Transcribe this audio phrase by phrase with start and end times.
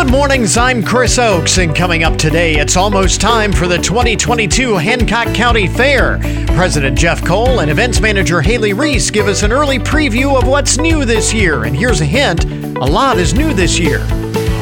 [0.00, 4.76] Good mornings, I'm Chris Oakes, and coming up today, it's almost time for the 2022
[4.76, 6.18] Hancock County Fair.
[6.56, 10.78] President Jeff Cole and events manager Haley Reese give us an early preview of what's
[10.78, 14.00] new this year, and here's a hint a lot is new this year.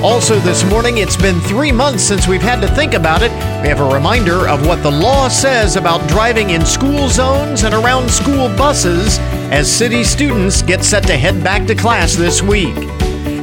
[0.03, 3.31] Also, this morning, it's been three months since we've had to think about it.
[3.63, 7.75] We have a reminder of what the law says about driving in school zones and
[7.75, 9.21] around school buses
[9.53, 12.77] as city students get set to head back to class this week.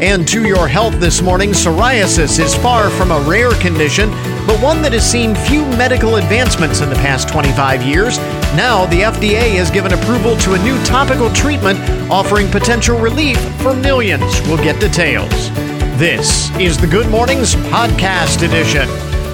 [0.06, 4.12] And to your health this morning, psoriasis is far from a rare condition,
[4.46, 8.20] but one that has seen few medical advancements in the past 25 years.
[8.56, 11.80] Now, the FDA has given approval to a new topical treatment
[12.12, 14.40] offering potential relief for millions.
[14.42, 15.50] We'll get details.
[15.98, 18.88] This is the Good Mornings Podcast Edition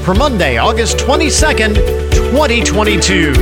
[0.05, 1.76] for Monday, August 22nd,
[2.31, 3.34] 2022.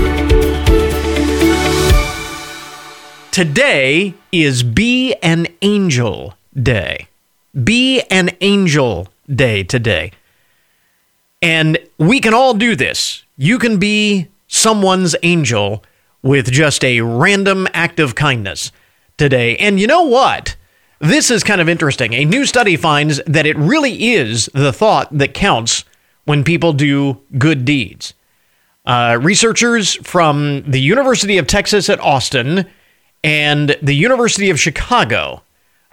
[3.29, 7.08] Today is Be an Angel Day.
[7.63, 10.11] Be an Angel Day today.
[11.41, 13.23] And we can all do this.
[13.37, 15.83] You can be someone's angel
[16.21, 18.71] with just a random act of kindness
[19.17, 19.55] today.
[19.57, 20.55] And you know what?
[20.99, 22.13] This is kind of interesting.
[22.13, 25.85] A new study finds that it really is the thought that counts
[26.25, 28.13] when people do good deeds.
[28.85, 32.65] Uh, researchers from the University of Texas at Austin
[33.23, 35.41] and the University of Chicago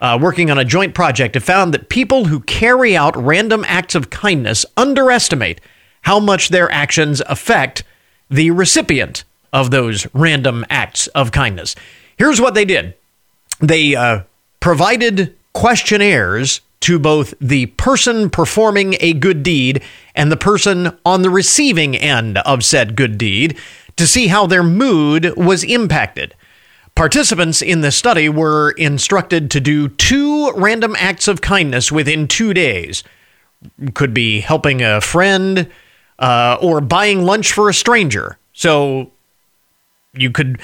[0.01, 3.95] uh, working on a joint project have found that people who carry out random acts
[3.95, 5.61] of kindness underestimate
[6.03, 7.83] how much their actions affect
[8.31, 11.75] the recipient of those random acts of kindness.
[12.19, 12.95] Here's what they did
[13.61, 14.23] they uh,
[14.61, 19.83] provided questionnaires to both the person performing a good deed
[20.15, 23.57] and the person on the receiving end of said good deed
[23.97, 26.35] to see how their mood was impacted.
[26.97, 32.55] Participants in the study were instructed to do two random acts of kindness within two
[32.55, 33.05] days.
[33.93, 35.71] Could be helping a friend
[36.19, 38.39] uh, or buying lunch for a stranger.
[38.55, 39.13] So
[40.15, 40.59] you could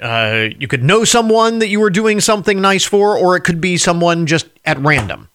[0.00, 3.60] uh, you could know someone that you were doing something nice for, or it could
[3.60, 5.28] be someone just at random.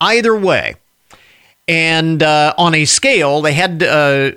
[0.00, 0.76] Either way,
[1.66, 4.30] and uh, on a scale, they had uh,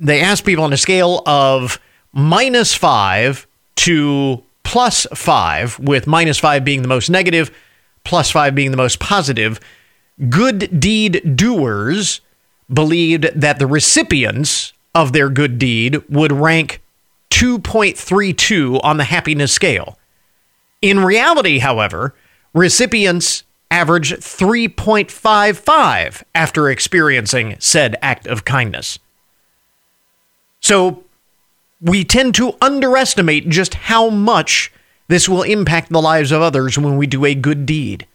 [0.00, 1.78] they asked people on a scale of
[2.12, 7.50] minus five to plus five, with minus five being the most negative,
[8.04, 9.58] plus five being the most positive,
[10.28, 12.20] good deed doers
[12.70, 16.82] believed that the recipients of their good deed would rank
[17.30, 19.98] 2.32 on the happiness scale.
[20.82, 22.14] In reality, however,
[22.52, 28.98] recipients average 3.55 after experiencing said act of kindness.
[30.60, 31.04] So
[31.80, 34.72] we tend to underestimate just how much
[35.08, 38.06] this will impact the lives of others when we do a good deed.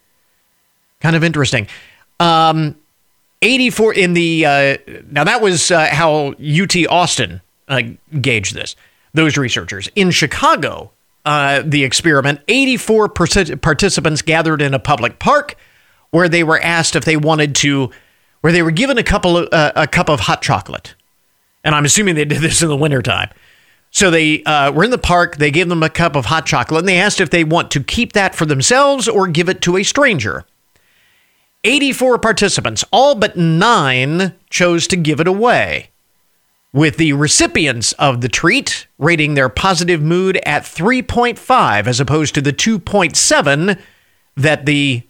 [0.99, 1.67] Kind of interesting.
[2.19, 2.75] Um,
[3.41, 4.77] 84 in the uh,
[5.11, 7.81] now that was uh, how UT Austin uh,
[8.21, 8.75] gauged this.
[9.13, 10.91] Those researchers in Chicago,
[11.25, 15.55] uh, the experiment, 84 participants gathered in a public park
[16.09, 17.91] where they were asked if they wanted to,
[18.41, 20.95] where they were given a couple of, uh, a cup of hot chocolate,
[21.63, 23.29] and I'm assuming they did this in the wintertime.
[23.93, 25.37] So they uh, were in the park.
[25.37, 27.83] They gave them a cup of hot chocolate, and they asked if they want to
[27.83, 30.45] keep that for themselves or give it to a stranger.
[31.63, 35.91] 84 participants, all but nine chose to give it away,
[36.73, 42.41] with the recipients of the treat rating their positive mood at 3.5 as opposed to
[42.41, 43.79] the 2.7
[44.35, 45.03] that the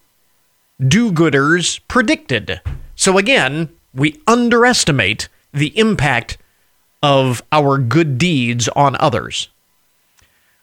[0.86, 2.60] do gooders predicted.
[2.96, 6.38] So again, we underestimate the impact
[7.04, 9.50] of our good deeds on others.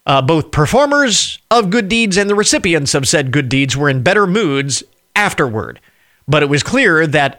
[0.06, 4.02] Uh, both performers of good deeds and the recipients of said good deeds were in
[4.02, 4.82] better moods
[5.14, 5.78] afterward,
[6.26, 7.38] but it was clear that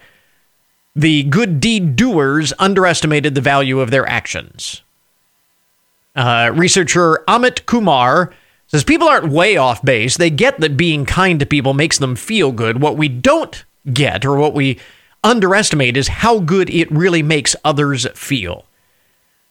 [0.96, 4.84] the good deed doers underestimated the value of their actions.
[6.16, 8.32] Uh, researcher Amit Kumar
[8.68, 10.18] says people aren't way off base.
[10.18, 12.82] They get that being kind to people makes them feel good.
[12.82, 14.80] What we don't get, or what we
[15.24, 18.66] underestimate, is how good it really makes others feel.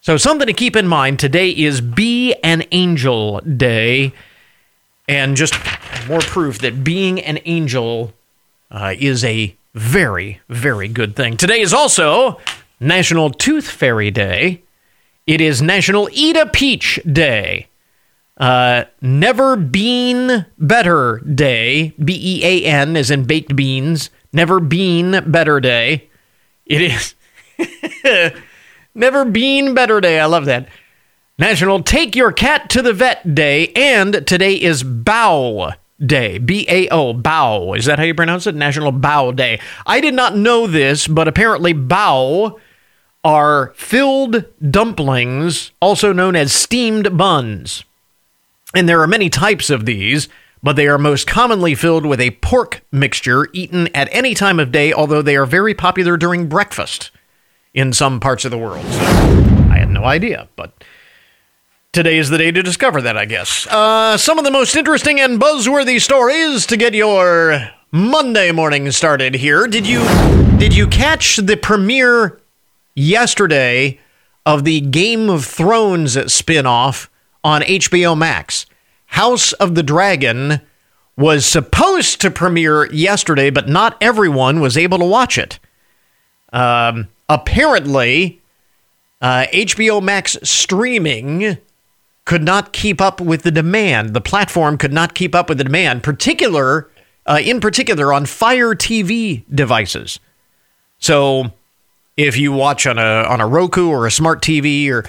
[0.02, 4.14] So, something to keep in mind today is Be an Angel Day.
[5.06, 5.52] And just
[6.08, 8.14] more proof that being an angel
[8.70, 11.36] uh, is a very, very good thing.
[11.36, 12.40] Today is also
[12.80, 14.62] National Tooth Fairy Day.
[15.26, 17.66] It is National Eat a Peach Day.
[18.38, 21.92] Uh, Never Bean Better Day.
[22.02, 24.08] B E A N, as in baked beans.
[24.32, 26.08] Never Bean Better Day.
[26.64, 26.80] It
[27.58, 28.32] is.
[28.94, 30.18] Never been better day.
[30.18, 30.68] I love that.
[31.38, 35.72] National Take Your Cat to the Vet Day, and today is Bow
[36.04, 36.38] Day.
[36.38, 37.78] B A O, Bao.
[37.78, 38.54] Is that how you pronounce it?
[38.56, 39.60] National Bao Day.
[39.86, 42.58] I did not know this, but apparently Bao
[43.22, 47.84] are filled dumplings, also known as steamed buns.
[48.74, 50.28] And there are many types of these,
[50.62, 54.72] but they are most commonly filled with a pork mixture eaten at any time of
[54.72, 57.12] day, although they are very popular during breakfast
[57.74, 58.84] in some parts of the world.
[58.84, 60.72] So I had no idea, but
[61.92, 63.66] today is the day to discover that, I guess.
[63.66, 69.34] Uh, some of the most interesting and buzzworthy stories to get your Monday morning started
[69.34, 69.66] here.
[69.66, 70.00] Did you
[70.58, 72.40] did you catch the premiere
[72.94, 73.98] yesterday
[74.44, 77.08] of the Game of Thrones spinoff
[77.42, 78.66] on HBO Max?
[79.06, 80.60] House of the Dragon
[81.16, 85.58] was supposed to premiere yesterday, but not everyone was able to watch it.
[86.52, 88.42] Um, apparently,
[89.22, 91.56] uh, HBO Max streaming
[92.26, 94.12] could not keep up with the demand.
[94.12, 96.90] The platform could not keep up with the demand, particular,
[97.26, 100.20] uh, in particular on Fire TV devices.
[100.98, 101.52] So,
[102.16, 105.08] if you watch on a on a Roku or a smart TV or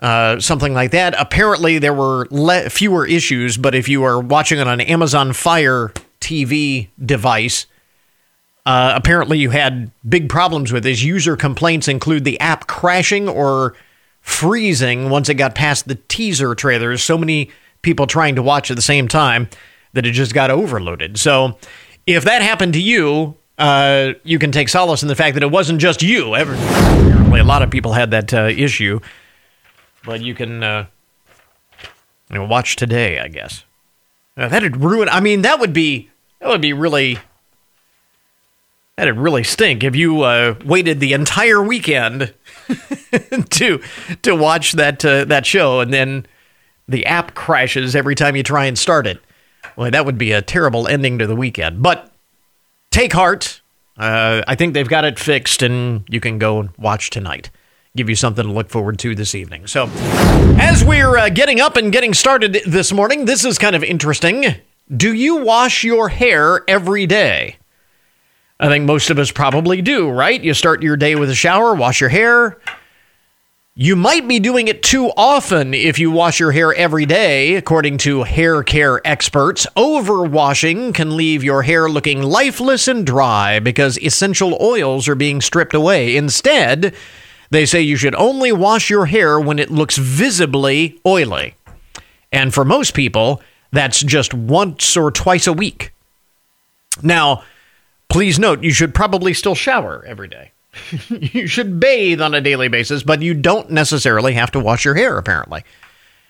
[0.00, 3.56] uh, something like that, apparently there were le- fewer issues.
[3.56, 7.66] But if you are watching it on an Amazon Fire TV device,
[8.64, 11.02] uh, apparently you had big problems with this.
[11.02, 13.74] User complaints include the app crashing or
[14.20, 17.02] freezing once it got past the teaser trailers.
[17.02, 17.50] So many
[17.82, 19.48] people trying to watch at the same time
[19.94, 21.18] that it just got overloaded.
[21.18, 21.58] So
[22.06, 25.50] if that happened to you, uh, you can take solace in the fact that it
[25.50, 26.34] wasn't just you.
[26.34, 29.00] Ever, apparently, a lot of people had that uh, issue.
[30.04, 30.86] But you can uh,
[32.30, 33.64] you know, watch today, I guess.
[34.36, 35.08] That'd ruin.
[35.08, 36.10] I mean, that would be
[36.40, 37.18] that would be really
[38.96, 42.34] that'd really stink if you uh, waited the entire weekend
[43.50, 43.80] to
[44.22, 46.26] to watch that uh, that show and then
[46.88, 49.20] the app crashes every time you try and start it.
[49.76, 51.82] Well, that would be a terrible ending to the weekend.
[51.82, 52.12] But
[52.90, 53.60] take heart.
[53.96, 57.50] Uh, I think they've got it fixed, and you can go and watch tonight.
[57.94, 59.66] Give you something to look forward to this evening.
[59.66, 59.88] So,
[60.58, 64.46] as we're uh, getting up and getting started this morning, this is kind of interesting.
[64.94, 67.56] Do you wash your hair every day?
[68.62, 70.42] I think most of us probably do, right?
[70.42, 72.58] You start your day with a shower, wash your hair,
[73.74, 77.96] you might be doing it too often if you wash your hair every day, according
[77.98, 79.66] to hair care experts.
[79.78, 85.72] Overwashing can leave your hair looking lifeless and dry because essential oils are being stripped
[85.72, 86.18] away.
[86.18, 86.94] Instead,
[87.48, 91.54] they say you should only wash your hair when it looks visibly oily.
[92.30, 95.94] And for most people, that's just once or twice a week.
[97.02, 97.42] Now,
[98.12, 100.52] please note, you should probably still shower every day.
[101.08, 104.94] you should bathe on a daily basis, but you don't necessarily have to wash your
[104.94, 105.64] hair, apparently.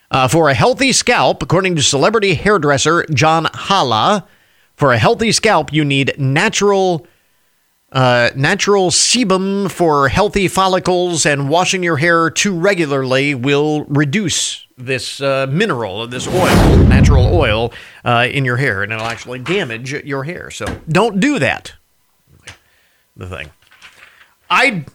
[0.09, 4.27] Uh, for a healthy scalp, according to celebrity hairdresser John Halla,
[4.75, 7.05] for a healthy scalp, you need natural
[7.93, 15.21] uh, natural sebum for healthy follicles, and washing your hair too regularly will reduce this
[15.21, 17.71] uh, mineral, this oil, natural oil,
[18.03, 20.49] uh, in your hair, and it'll actually damage your hair.
[20.49, 21.73] So don't do that.
[23.15, 23.51] The thing.
[24.49, 24.85] I,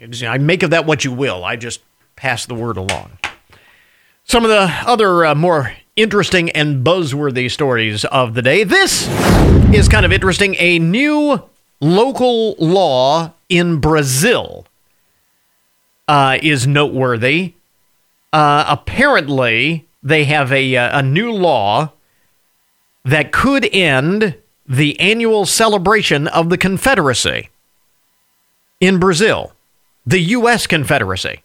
[0.00, 1.44] I make of that what you will.
[1.44, 1.80] I just
[2.16, 3.18] pass the word along.
[4.24, 8.64] Some of the other uh, more interesting and buzzworthy stories of the day.
[8.64, 9.08] This
[9.72, 10.56] is kind of interesting.
[10.58, 11.40] A new
[11.84, 14.66] local law in Brazil
[16.08, 17.54] uh, is noteworthy.
[18.32, 21.92] Uh, apparently, they have a, uh, a new law
[23.04, 24.34] that could end
[24.66, 27.50] the annual celebration of the Confederacy
[28.80, 29.52] in Brazil,
[30.06, 30.66] the U.S.
[30.66, 31.42] Confederacy.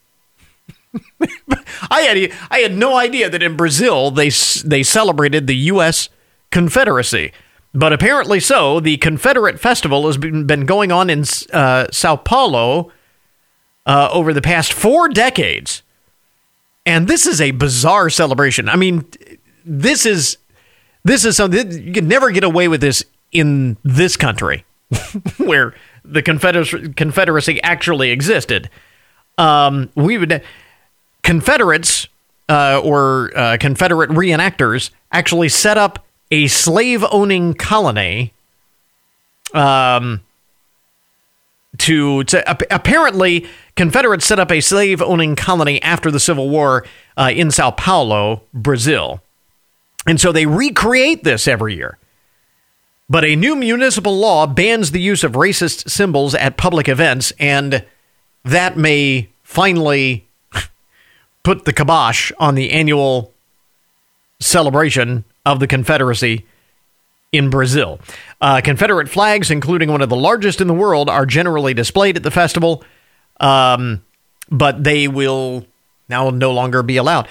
[1.92, 4.30] I had I had no idea that in Brazil they
[4.66, 6.10] they celebrated the U.S.
[6.50, 7.32] Confederacy,
[7.74, 8.80] but apparently so.
[8.80, 11.24] The Confederate Festival has been, been going on in
[11.54, 12.92] uh, Sao Paulo
[13.86, 15.84] uh, over the past four decades,
[16.86, 18.70] and this is a bizarre celebration.
[18.70, 19.06] I mean,
[19.66, 20.38] this is
[21.04, 24.66] this is something you can never get away with this in this country,
[25.38, 25.74] where
[26.04, 28.70] the Confederacy, Confederacy actually existed.
[29.38, 30.44] Um, we would
[31.24, 32.08] Confederates
[32.50, 38.34] uh, or uh, Confederate reenactors actually set up a slave owning colony.
[39.54, 40.22] Um,
[41.78, 43.48] to, to apparently
[43.80, 48.44] Confederates set up a slave owning colony after the Civil War uh, in Sao Paulo,
[48.54, 49.22] Brazil,
[50.06, 51.98] and so they recreate this every year.
[53.10, 57.86] But a new municipal law bans the use of racist symbols at public events, and
[58.44, 60.28] that may finally
[61.44, 63.34] put the kibosh on the annual
[64.42, 66.46] celebration of the Confederacy
[67.32, 68.00] in Brazil.
[68.42, 72.24] Uh, Confederate flags, including one of the largest in the world, are generally displayed at
[72.24, 72.84] the festival,
[73.40, 74.04] um,
[74.50, 75.66] but they will
[76.08, 77.28] now no longer be allowed.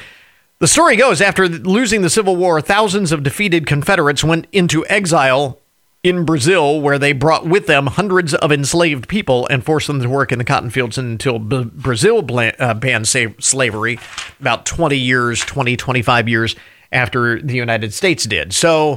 [0.60, 5.58] The story goes after losing the Civil War, thousands of defeated Confederates went into exile
[6.04, 10.08] in Brazil, where they brought with them hundreds of enslaved people and forced them to
[10.08, 13.98] work in the cotton fields until B- Brazil bla- uh, banned sa- slavery
[14.40, 16.56] about 20 years, 20, 25 years
[16.92, 18.52] after the United States did.
[18.52, 18.94] So,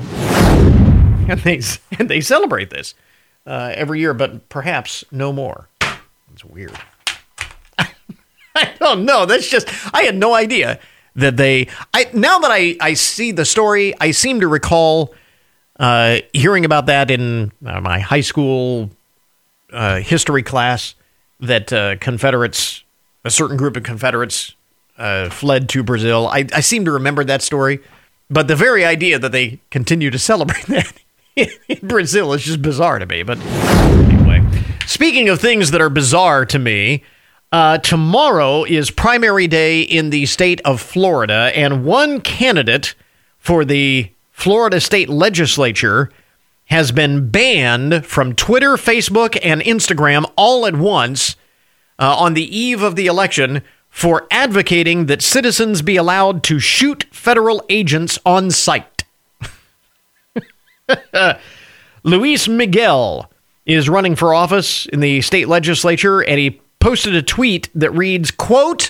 [1.28, 1.62] and they,
[2.00, 2.96] and they celebrate this
[3.46, 5.68] uh, every year, but perhaps no more.
[6.34, 6.78] It's weird.
[7.78, 9.26] I don't know.
[9.26, 10.80] That's just, I had no idea
[11.16, 15.14] that they, I, now that I, I see the story, I seem to recall
[15.80, 18.92] uh, hearing about that in uh, my high school
[19.74, 20.96] uh, history class,
[21.40, 22.84] that uh, Confederates,
[23.26, 24.56] a certain group of Confederates,
[25.02, 26.28] uh, fled to Brazil.
[26.28, 27.80] I, I seem to remember that story,
[28.30, 30.94] but the very idea that they continue to celebrate that
[31.36, 33.24] in Brazil is just bizarre to me.
[33.24, 34.48] But anyway,
[34.86, 37.04] speaking of things that are bizarre to me.
[37.54, 42.96] Uh, tomorrow is primary day in the state of Florida, and one candidate
[43.40, 46.10] for the Florida state legislature
[46.68, 51.36] has been banned from Twitter, Facebook, and Instagram all at once
[52.00, 57.06] uh, on the eve of the election for advocating that citizens be allowed to shoot
[57.12, 59.04] federal agents on sight.
[62.04, 63.30] Luis Miguel
[63.66, 68.32] is running for office in the state legislature, and he posted a tweet that reads,
[68.32, 68.90] quote,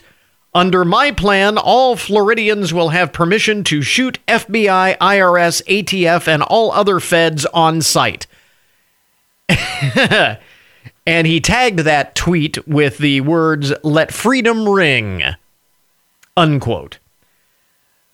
[0.54, 6.72] under my plan, all Floridians will have permission to shoot FBI, IRS, ATF, and all
[6.72, 8.28] other feds on site.
[11.06, 15.24] and he tagged that tweet with the words, let freedom ring,
[16.38, 17.00] unquote.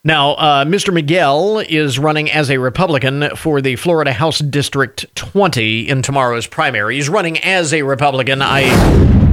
[0.03, 0.93] Now, uh, Mr.
[0.93, 6.95] Miguel is running as a Republican for the Florida House District 20 in tomorrow's primary.
[6.95, 8.41] He's running as a Republican.
[8.41, 8.69] I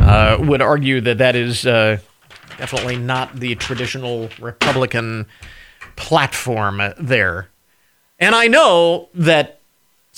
[0.03, 1.65] uh, would argue that that is.
[1.65, 1.99] Uh,
[2.59, 5.27] Definitely not the traditional Republican
[5.97, 7.49] platform there.
[8.21, 9.61] And I know that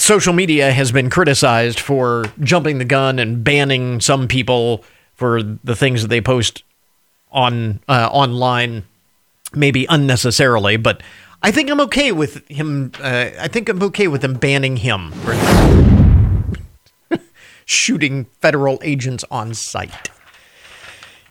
[0.06, 4.84] social media has been criticized for jumping the gun and banning some people
[5.14, 6.62] for the things that they post
[7.32, 8.84] on uh, online,
[9.52, 10.76] maybe unnecessarily.
[10.76, 11.02] But
[11.42, 12.92] I think I'm okay with him.
[13.00, 15.34] Uh, I think I'm okay with them banning him for
[17.64, 20.10] shooting federal agents on site.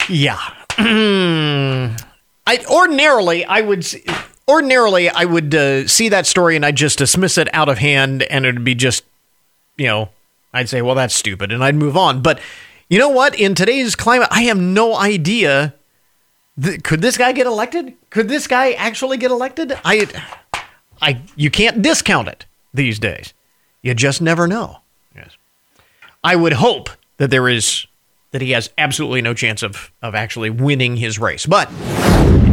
[0.10, 0.40] Yeah,
[0.78, 1.96] I
[2.70, 3.88] ordinarily I would
[4.48, 8.24] ordinarily I would uh, see that story and I'd just dismiss it out of hand
[8.24, 9.04] and it'd be just
[9.78, 10.10] you know
[10.54, 12.22] I'd say well that's stupid and I'd move on.
[12.22, 12.40] But
[12.90, 13.38] you know what?
[13.38, 15.74] In today's climate, I have no idea.
[16.62, 17.94] Th- could this guy get elected?
[18.10, 19.78] Could this guy actually get elected?
[19.84, 20.08] I,
[21.02, 23.34] I, you can't discount it these days.
[23.82, 24.80] You just never know.
[25.16, 25.36] Yes,
[26.24, 27.88] I would hope that there is
[28.32, 31.46] that he has absolutely no chance of, of actually winning his race.
[31.46, 32.45] But you never know.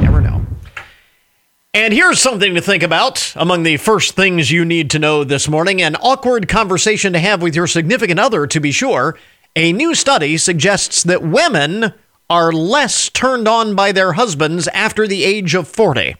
[1.75, 5.49] And here's something to think about among the first things you need to know this
[5.49, 9.17] morning an awkward conversation to have with your significant other, to be sure.
[9.57, 11.95] A new study suggests that women
[12.29, 16.17] are less turned on by their husbands after the age of 40.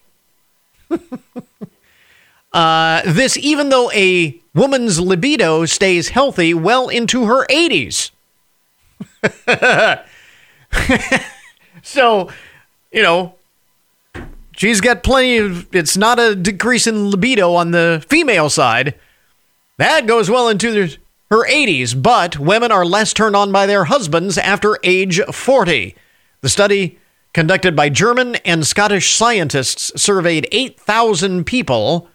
[2.55, 8.11] uh, this, even though a woman's libido stays healthy well into her 80s.
[11.83, 12.31] so,
[12.91, 13.35] you know,
[14.57, 15.75] she's got plenty of.
[15.75, 18.95] It's not a decrease in libido on the female side.
[19.79, 20.91] That goes well into
[21.31, 25.97] her 80s, but women are less turned on by their husbands after age 40.
[26.43, 26.99] The study
[27.33, 32.09] conducted by German and Scottish scientists surveyed 8,000 people,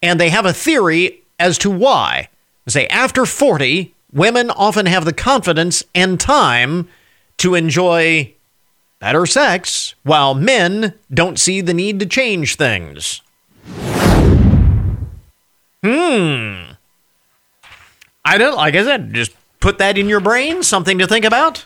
[0.00, 2.28] and they have a theory as to why.
[2.66, 6.88] They say after 40, women often have the confidence and time
[7.38, 8.34] to enjoy
[9.00, 13.22] better sex, while men don't see the need to change things.
[15.82, 16.72] Hmm.
[18.24, 21.64] I don't, like I said, just put that in your brain, something to think about.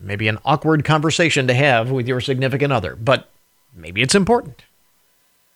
[0.00, 3.30] Maybe an awkward conversation to have with your significant other, but
[3.74, 4.64] maybe it's important.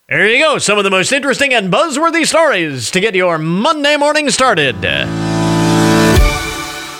[0.09, 3.97] There you go, some of the most interesting and buzzworthy stories to get your Monday
[3.97, 4.77] morning started.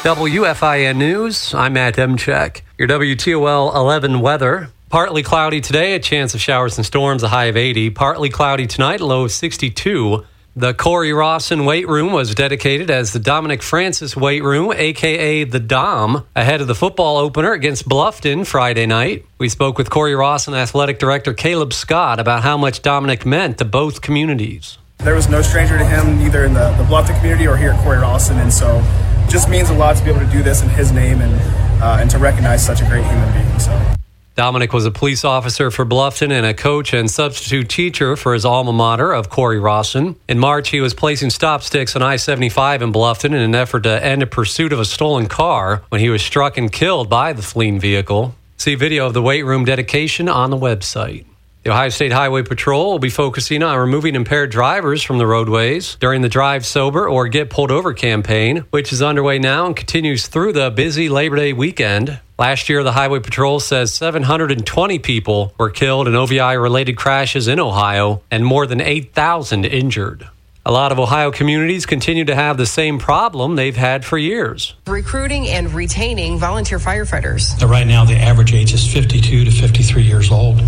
[0.03, 2.61] WFIN News, I'm Matt Demchek.
[2.79, 4.71] Your WTOL 11 weather.
[4.89, 7.91] Partly cloudy today, a chance of showers and storms, a high of 80.
[7.91, 10.25] Partly cloudy tonight, low of 62.
[10.55, 16.25] The Cory-Rawson weight room was dedicated as the Dominic Francis weight room, aka the Dom,
[16.37, 19.27] ahead of the football opener against Bluffton Friday night.
[19.39, 24.03] We spoke with Cory-Rawson athletic director Caleb Scott about how much Dominic meant to both
[24.03, 24.79] communities.
[24.99, 27.83] There was no stranger to him, either in the, the Bluffton community or here at
[27.83, 28.83] Cory-Rawson, and so
[29.29, 31.35] just means a lot to be able to do this in his name and
[31.83, 33.59] uh, and to recognize such a great human being.
[33.59, 33.97] So.
[34.35, 38.45] Dominic was a police officer for Bluffton and a coach and substitute teacher for his
[38.45, 40.15] alma mater of Cory-Rawson.
[40.29, 43.85] In March, he was placing stop sticks on I 75 in Bluffton in an effort
[43.85, 47.33] to end a pursuit of a stolen car when he was struck and killed by
[47.33, 48.35] the fleeing vehicle.
[48.59, 51.25] See video of the weight room dedication on the website.
[51.67, 55.97] The Ohio State Highway Patrol will be focusing on removing impaired drivers from the roadways
[55.97, 60.29] during the Drive Sober or Get Pulled Over campaign, which is underway now and continues
[60.29, 62.21] through the busy Labor Day weekend.
[62.39, 67.59] Last year, the Highway Patrol says 720 people were killed in OVI related crashes in
[67.59, 70.29] Ohio and more than 8,000 injured.
[70.65, 74.75] A lot of Ohio communities continue to have the same problem they've had for years.
[74.89, 77.61] Recruiting and retaining volunteer firefighters.
[77.69, 80.61] Right now, the average age is 52 to 53 years old.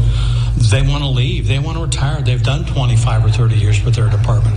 [0.70, 2.20] They want to leave, they want to retire.
[2.20, 4.54] They've done 25 or 30 years with their department.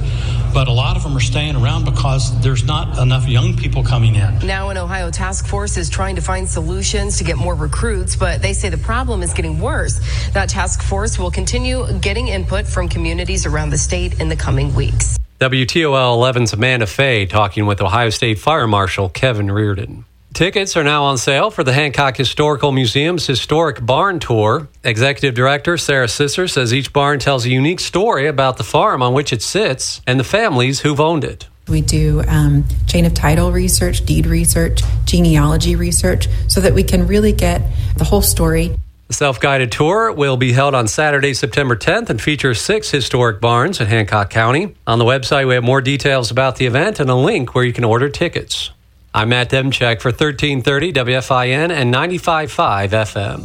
[0.54, 4.16] But a lot of them are staying around because there's not enough young people coming
[4.16, 4.40] in.
[4.40, 8.42] Now, an Ohio task force is trying to find solutions to get more recruits, but
[8.42, 10.02] they say the problem is getting worse.
[10.34, 14.76] That task force will continue getting input from communities around the state in the coming
[14.76, 15.18] weeks.
[15.40, 20.04] WTOL 11's Amanda Fay talking with Ohio State Fire Marshal Kevin Reardon.
[20.34, 24.70] Tickets are now on sale for the Hancock Historical Museum's Historic Barn Tour.
[24.82, 29.14] Executive Director Sarah Sisser says each barn tells a unique story about the farm on
[29.14, 31.48] which it sits and the families who've owned it.
[31.68, 37.08] We do um, chain of title research, deed research, genealogy research, so that we can
[37.08, 37.62] really get
[37.98, 38.74] the whole story.
[39.10, 43.42] The self guided tour will be held on Saturday, September 10th and features six historic
[43.42, 44.76] barns in Hancock County.
[44.88, 47.74] On the website, we have more details about the event and a link where you
[47.74, 48.72] can order tickets.
[49.14, 53.44] I'm Matt Demchek for 1330 WFIN and 95.5 FM.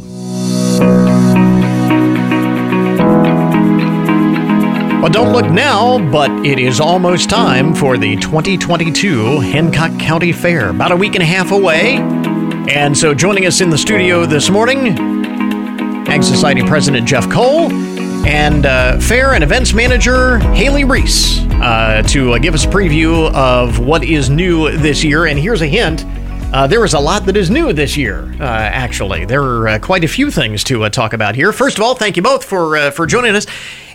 [5.01, 10.69] Well, don't look now, but it is almost time for the 2022 Hancock County Fair.
[10.69, 11.97] About a week and a half away.
[12.69, 14.97] And so joining us in the studio this morning,
[16.07, 17.69] Ag Society President Jeff Cole
[18.25, 23.31] and uh, Fair and Events Manager Haley Reese uh, to uh, give us a preview
[23.33, 25.25] of what is new this year.
[25.25, 26.05] And here's a hint.
[26.53, 28.33] Uh, there is a lot that is new this year.
[28.39, 31.51] Uh, actually, there are uh, quite a few things to uh, talk about here.
[31.51, 33.45] First of all, thank you both for uh, for joining us.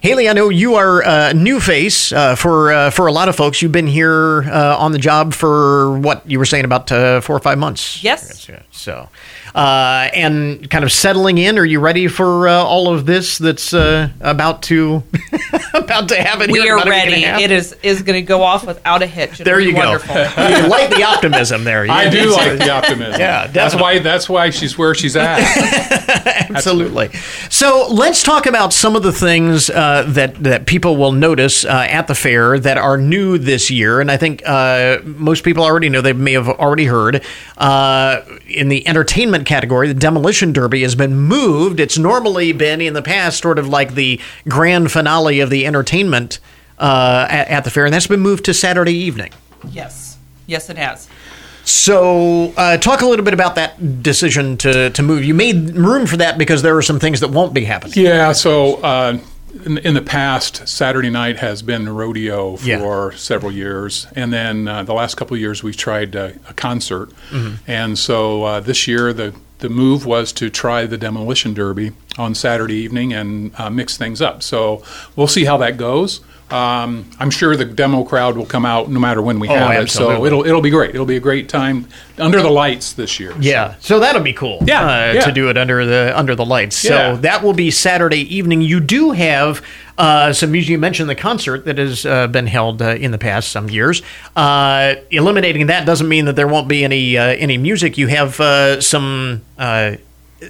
[0.02, 3.62] Haley, I know you are a new face uh, for for a lot of folks.
[3.62, 7.56] You've been here on the job for what you were saying about four or five
[7.58, 8.04] months.
[8.04, 8.50] Yes.
[8.70, 9.08] So,
[9.54, 11.58] and kind of settling in.
[11.58, 15.02] Are you ready for all of this that's about to
[15.74, 16.50] about to happen?
[16.50, 17.24] We here are ready.
[17.24, 19.40] It is is going to go off without a hitch.
[19.40, 19.78] It'll there you go.
[19.78, 20.16] wonderful.
[20.16, 21.84] you like the optimism there.
[21.84, 21.94] Yeah.
[21.94, 23.20] I do like the optimism.
[23.20, 25.40] Yeah, that's why that's why she's where she's at.
[26.50, 27.10] Absolutely.
[27.50, 31.86] So let's talk about some of the things uh, that that people will notice uh,
[31.88, 35.88] at the fair that are new this year, and I think uh, most people already
[35.88, 36.00] know.
[36.00, 37.24] They may have already heard.
[37.56, 41.80] Uh, in the entertainment category, the Demolition Derby has been moved.
[41.80, 46.38] It's normally been in the past sort of like the grand finale of the entertainment
[46.78, 49.32] uh, at, at the fair, and that's been moved to Saturday evening.
[49.70, 51.08] yes, yes, it has.
[51.64, 55.24] So, uh, talk a little bit about that decision to, to move.
[55.24, 57.94] You made room for that because there are some things that won't be happening.
[57.96, 58.32] yeah.
[58.32, 59.18] So uh,
[59.64, 62.66] in, in the past, Saturday night has been rodeo for
[63.12, 63.16] Yeah.
[63.16, 67.10] several years, and then uh, the last couple of years we've tried uh, a concert,
[67.30, 67.54] Mm-hmm.
[67.70, 72.34] and so uh, this year the the move was to try the demolition derby on
[72.34, 74.42] Saturday evening and uh, mix things up.
[74.42, 74.82] So
[75.14, 76.20] we'll see how that goes.
[76.52, 79.84] Um, I'm sure the demo crowd will come out no matter when we Oh, have
[79.84, 79.90] it.
[79.90, 80.90] So it'll it'll be great.
[80.90, 81.88] It'll be a great time
[82.18, 83.34] under the lights this year.
[83.40, 84.58] Yeah, so that'll be cool.
[84.66, 85.20] Yeah, uh, yeah.
[85.22, 86.84] to do it under the under the lights.
[86.84, 87.14] Yeah.
[87.14, 88.60] So that will be Saturday evening.
[88.60, 89.64] You do have
[89.96, 90.70] uh, some music.
[90.70, 94.02] You mentioned the concert that has uh, been held uh, in the past some years.
[94.36, 97.96] Uh, eliminating that doesn't mean that there won't be any uh, any music.
[97.96, 99.96] You have uh, some uh,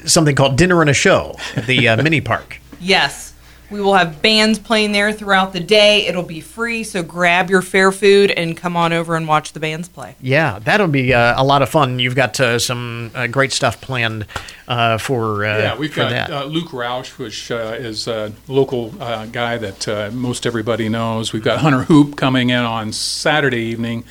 [0.05, 2.59] something called dinner and a show at the uh, mini park.
[2.81, 3.32] Yes,
[3.73, 6.07] we will have bands playing there throughout the day.
[6.07, 9.61] It'll be free, so grab your fair food and come on over and watch the
[9.61, 10.15] bands play.
[10.21, 11.99] Yeah, that'll be uh, a lot of fun.
[11.99, 14.27] You've got uh, some uh, great stuff planned
[14.69, 16.31] uh, for uh, Yeah, we've for got that.
[16.31, 21.33] uh, Luke Roush, which uh, is a local uh, guy that uh, most everybody knows.
[21.33, 24.05] We've got Hunter Hoop coming in on Saturday evening,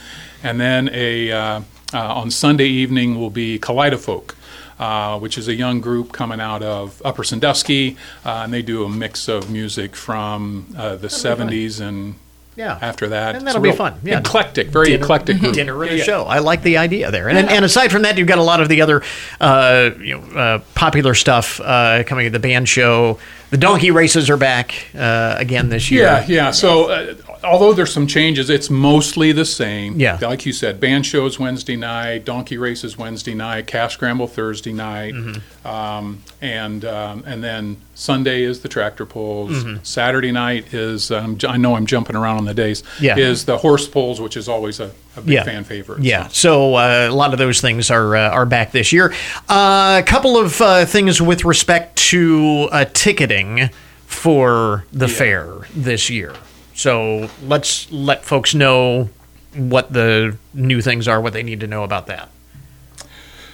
[0.43, 1.61] and then a uh,
[1.93, 4.33] uh, on Sunday evening will be Kaleidofolk.
[4.81, 8.83] Uh, which is a young group coming out of Upper Sandusky, uh, and they do
[8.83, 12.15] a mix of music from uh, the 70s and
[12.55, 12.77] Yeah.
[12.81, 13.93] After that, And that'll be fun.
[14.03, 14.17] Yeah.
[14.19, 15.53] eclectic, very Dinner- eclectic group.
[15.53, 16.03] dinner and a Yeah.
[16.03, 16.23] show.
[16.25, 17.29] I like the idea there.
[17.29, 19.03] And, and aside from that, you've got a lot of the other
[19.39, 22.25] uh, you know, uh, popular stuff uh, coming.
[22.25, 23.19] At the band show,
[23.51, 26.03] the donkey races are back uh, again this year.
[26.03, 26.51] Yeah, yeah.
[26.51, 27.13] So, uh,
[27.43, 29.99] although there's some changes, it's mostly the same.
[29.99, 30.17] Yeah.
[30.21, 35.13] Like you said, band shows Wednesday night, donkey races Wednesday night, calf scramble Thursday night,
[35.13, 35.67] Mm-hmm.
[35.67, 39.51] um, and um, and then Sunday is the tractor pulls.
[39.63, 39.83] Mm-hmm.
[39.83, 42.83] Saturday night is um, I know I'm jumping around on the days.
[42.99, 43.17] Yeah.
[43.17, 45.43] Is the horse pulls, which is always a, a big Yeah.
[45.43, 46.03] fan favorite.
[46.03, 49.13] Yeah, so uh, a lot of those things are uh, are back this year.
[49.49, 53.69] Uh, a couple of uh, things with respect to uh, ticketing
[54.05, 56.33] for the fair this year.
[56.81, 59.09] So let's let folks know
[59.53, 62.29] what the new things are, what they need to know about that.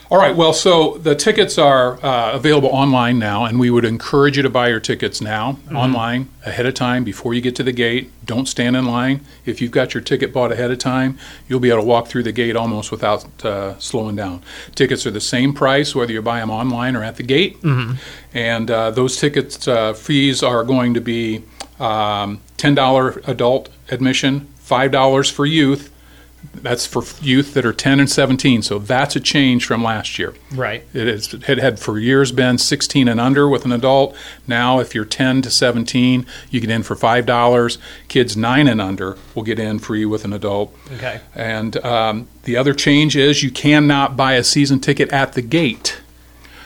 [0.10, 0.34] All right.
[0.34, 4.50] Well, so the tickets are uh, available online now, and we would encourage you to
[4.50, 8.10] buy your tickets now online ahead of time before you get to the gate.
[8.24, 9.20] Don't stand in line.
[9.46, 11.18] If you've got your ticket bought ahead of time,
[11.50, 14.42] you'll be able to walk through the gate almost without uh, slowing down.
[14.74, 17.58] Tickets are the same price whether you buy them online or at the gate,
[18.34, 21.44] and uh, those tickets uh, fees are going to be
[21.80, 25.92] um, ten dollar adult admission, five dollars for youth.
[26.54, 30.34] That's for youth that are 10 and 17, so that's a change from last year.
[30.52, 30.84] Right.
[30.94, 34.16] It, is, it had for years been 16 and under with an adult.
[34.48, 37.78] Now, if you're 10 to 17, you get in for $5.
[38.08, 40.76] Kids 9 and under will get in free with an adult.
[40.96, 41.22] Okay.
[41.36, 46.00] And um, the other change is you cannot buy a season ticket at the gate.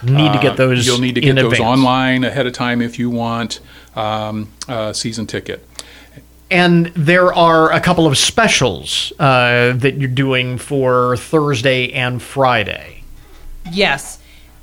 [0.04, 0.86] Need to get Uh, those.
[0.86, 1.62] You'll need to get those advance.
[1.62, 3.60] online ahead of time if you want
[3.95, 5.67] um, a season ticket.
[6.49, 13.04] And there are a couple of specials uh, that you're doing for Thursday and Friday.
[13.71, 14.19] Yes.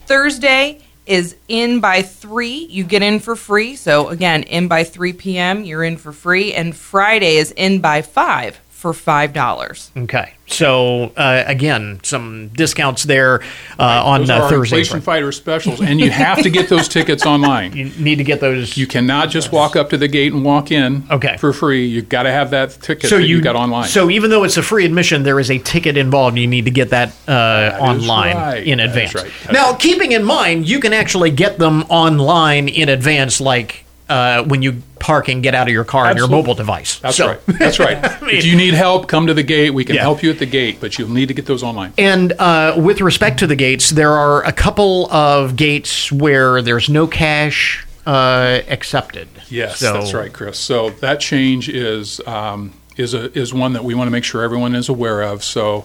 [0.06, 2.66] Thursday is in by 3.
[2.68, 3.74] You get in for free.
[3.74, 6.52] So, again, in by 3 p.m., you're in for free.
[6.52, 9.90] And Friday is in by 5 for $5.
[10.04, 10.34] Okay.
[10.46, 13.42] So uh, again, some discounts there
[13.76, 14.76] uh, on Those uh, are Thursday.
[14.78, 17.76] inflation fighter specials, and you have to get those tickets online.
[17.76, 18.76] You need to get those.
[18.76, 21.36] You cannot just walk up to the gate and walk in Okay.
[21.38, 21.86] for free.
[21.86, 23.88] You've got to have that ticket so that you, you got online.
[23.88, 26.38] So even though it's a free admission, there is a ticket involved.
[26.38, 28.64] You need to get that, uh, is online right.
[28.64, 29.14] in That is advance.
[29.16, 29.32] right.
[29.42, 29.80] That's now, right.
[29.80, 34.82] keeping in mind, you can actually get them online in advance, like uh, when you
[34.98, 36.98] park and get out of your car on your mobile device.
[36.98, 37.40] That's So- right.
[37.46, 37.98] That's right.
[38.22, 39.70] if you need help, come to the gate.
[39.70, 40.02] We can Yeah.
[40.02, 41.92] help you at the gate, but you'll need to get those online.
[41.98, 46.88] And uh, with respect to the gates, there are a couple of gates where there's
[46.88, 49.28] no cash uh, accepted.
[49.48, 50.58] Yes, So- that's right, Chris.
[50.58, 54.42] So that change is um, is a is one that we want to make sure
[54.42, 55.44] everyone is aware of.
[55.44, 55.84] So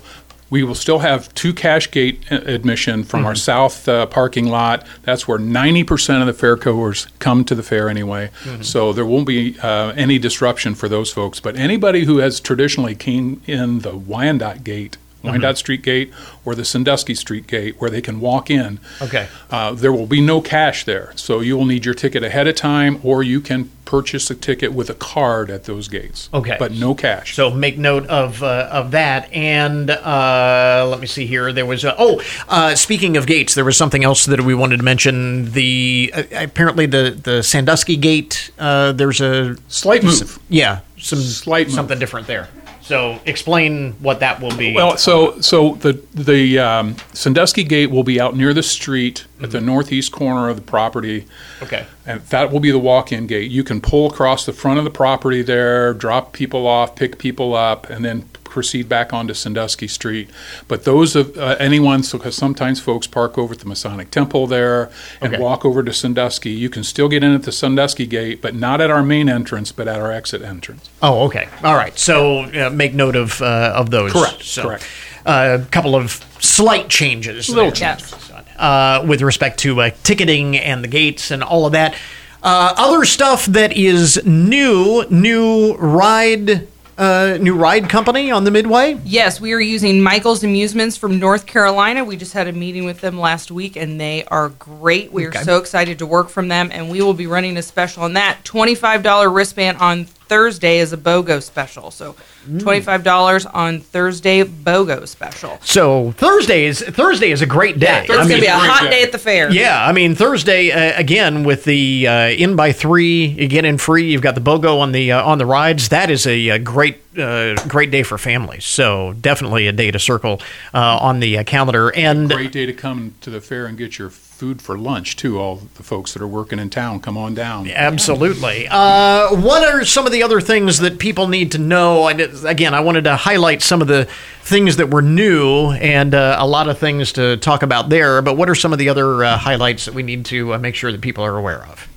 [0.54, 3.28] we will still have two cash gate admission from Mm-hmm.
[3.28, 4.86] our south uh, parking lot.
[5.02, 8.30] That's where ninety percent of the fairgoers come to the fair anyway.
[8.44, 8.62] Mm-hmm.
[8.62, 11.39] So there won't be uh, any disruption for those folks.
[11.39, 14.98] But anybody who has traditionally came in the Wyandotte gate.
[15.24, 15.54] Mm-hmm.
[15.56, 16.14] Street Gate
[16.46, 18.80] or the Sandusky Street Gate, where they can walk in.
[19.02, 19.28] Okay.
[19.50, 22.56] Uh, there will be no cash there, so you will need your ticket ahead of
[22.56, 26.30] time, or you can purchase a ticket with a card at those gates.
[26.34, 26.56] Okay.
[26.58, 27.36] but no cash.
[27.36, 29.32] So make note of uh, of that.
[29.32, 31.54] And uh, let me see here.
[31.54, 34.78] There was a, oh, uh, speaking of gates, there was something else that we wanted
[34.78, 35.52] to mention.
[35.52, 38.52] The uh, apparently the the Sandusky gate.
[38.60, 40.40] Uh, there's a Slight move.
[40.50, 41.76] yeah, some Slight move.
[41.76, 42.50] something different there.
[42.84, 44.74] So explain what that will be.
[44.74, 49.52] Well, so so the the um, Sandusky Gate will be out near the street at
[49.52, 51.26] the northeast corner of the property.
[51.62, 51.86] okay.
[52.06, 53.50] And that will be the walk-in gate.
[53.50, 57.56] You can pull across the front of the property there, drop people off, pick people
[57.56, 60.30] up, and then proceed back onto Sandusky Street.
[60.68, 64.48] But those of uh, anyone, so because sometimes folks park over at the Masonic Temple
[64.48, 64.89] there
[65.20, 65.42] and Okay.
[65.42, 68.80] walk over to Sandusky, you can still get in at the Sandusky Gate, but not
[68.80, 70.89] at our main entrance, but at our exit entrance.
[71.02, 71.50] Oh, okay.
[71.63, 71.98] All right.
[71.98, 74.13] So uh, make note of uh, of those.
[74.13, 74.88] Correct, So, correct.
[75.26, 77.50] A couple of slight changes.
[77.50, 77.96] Little there.
[77.96, 78.13] changes.
[78.58, 81.96] uh, with respect to uh, ticketing and the gates and all of that.
[82.44, 88.99] Uh, other stuff that is new, new ride, uh, new ride company on the Midway.
[89.03, 92.03] Yes, we are using Michael's Amusements from North Carolina.
[92.03, 95.12] We just had a meeting with them last week, and they are great.
[95.12, 95.39] We Okay.
[95.39, 98.13] are so excited to work from them, and we will be running a special on
[98.13, 98.43] that.
[98.43, 101.91] Twenty-five dollar wristband on Thursday is a BOGO special.
[101.91, 102.15] So,
[102.50, 102.62] Mm.
[102.62, 105.60] twenty-five dollars on Thursday BOGO special.
[105.63, 108.04] So Thursday is Thursday is a great day.
[108.06, 108.89] So it's I gonna mean, be a hot day.
[108.89, 109.50] day at the fair.
[109.50, 113.78] Yeah, I mean Thursday uh, again with the uh, in by three, you get in
[113.78, 114.12] free.
[114.12, 115.88] You've got the BOGO on the uh, on the rides.
[115.89, 118.65] That is a, uh great uh, great day for families.
[118.65, 120.41] So definitely a day to circle
[120.73, 121.89] uh, on the uh, calendar.
[121.95, 125.39] And Great day to come to the fair and get your food for lunch too.
[125.39, 127.69] All the folks that are working in town, come on down.
[127.69, 128.67] Absolutely.
[128.69, 132.08] Uh, what are some of the other things that people need to know?
[132.08, 134.08] And again, I wanted to highlight some of the
[134.41, 138.21] things that were new and uh, a lot of things to talk about there.
[138.21, 140.76] But what are some of the other uh, highlights that we need to uh, make
[140.76, 141.88] sure that people are aware of?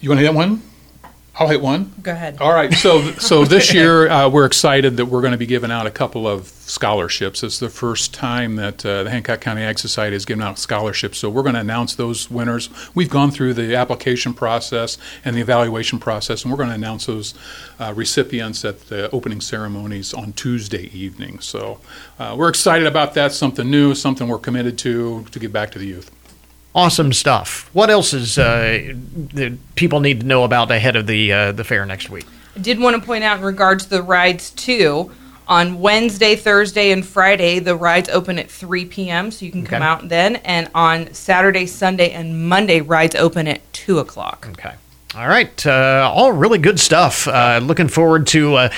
[0.00, 0.62] You want to hit one?
[1.40, 1.94] I'll hit one.
[2.02, 2.36] Go ahead.
[2.38, 2.70] All right.
[2.74, 5.90] So, so this year uh, we're excited that we're going to be giving out a
[5.90, 7.42] couple of scholarships.
[7.42, 11.16] It's the first time that uh, the Hancock County Ag Society has given out scholarships.
[11.16, 12.68] So we're going to announce those winners.
[12.94, 17.06] We've gone through the application process and the evaluation process, and we're going to announce
[17.06, 17.32] those
[17.78, 21.40] uh, recipients at the opening ceremonies on Tuesday evening.
[21.40, 21.80] So
[22.18, 23.32] uh, we're excited about that.
[23.32, 26.10] Something new, something we're committed to to give back to the youth.
[26.74, 27.68] Awesome stuff.
[27.72, 28.94] What else is uh,
[29.34, 32.26] that people need to know about ahead of the uh, the fair next week?
[32.54, 35.10] I did want to point out in regards to the rides too.
[35.48, 39.82] On Wednesday, Thursday, and Friday, the rides open at 3 p.m., so you can come
[39.82, 40.36] out then.
[40.36, 44.46] And on Saturday, Sunday, and Monday, rides open at 2 o'clock.
[44.50, 44.74] Okay.
[45.16, 45.66] All right.
[45.66, 47.26] Uh, all really good stuff.
[47.26, 48.70] Uh, looking forward to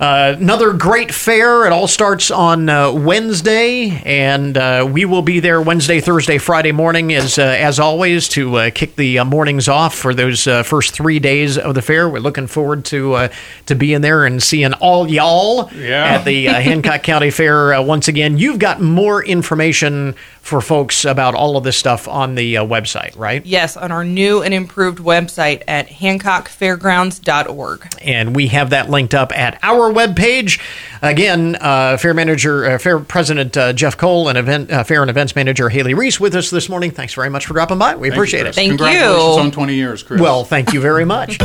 [0.00, 1.66] uh, another great fair.
[1.66, 6.72] It all starts on uh, Wednesday, and uh, we will be there Wednesday, Thursday, Friday
[6.72, 10.62] morning, as uh, as always, to uh, kick the uh, mornings off for those uh,
[10.64, 12.08] first three days of the fair.
[12.08, 13.28] We're looking forward to uh,
[13.66, 16.16] to being there and seeing all y'all Yeah.
[16.16, 18.36] at the uh, Hancock County Fair uh, once again.
[18.36, 23.16] You've got more information for folks about all of this stuff on the uh, website,
[23.16, 23.44] right?
[23.46, 27.94] Yes, on our new and improved website at hancockfairgrounds.org.
[28.02, 30.60] and we have that linked up at our webpage.
[31.02, 35.10] Again, uh, Fair Manager, uh, Fair President uh, Jeff Cole, and event uh, Fair and
[35.10, 36.90] Events Manager Haley Reese with us this morning.
[36.90, 37.94] Thanks very much for dropping by.
[37.94, 38.56] We Thank appreciate Chris.
[38.56, 38.60] it.
[38.60, 38.78] Thank you.
[38.78, 40.20] Congratulations on 20 years, Chris.
[40.20, 41.38] Well, thank you very much.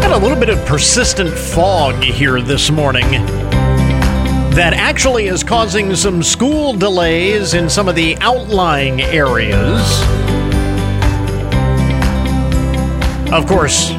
[0.00, 3.04] Got a little bit of persistent fog here this morning
[4.54, 9.82] that actually is causing some school delays in some of the outlying areas.
[13.32, 13.90] Of course,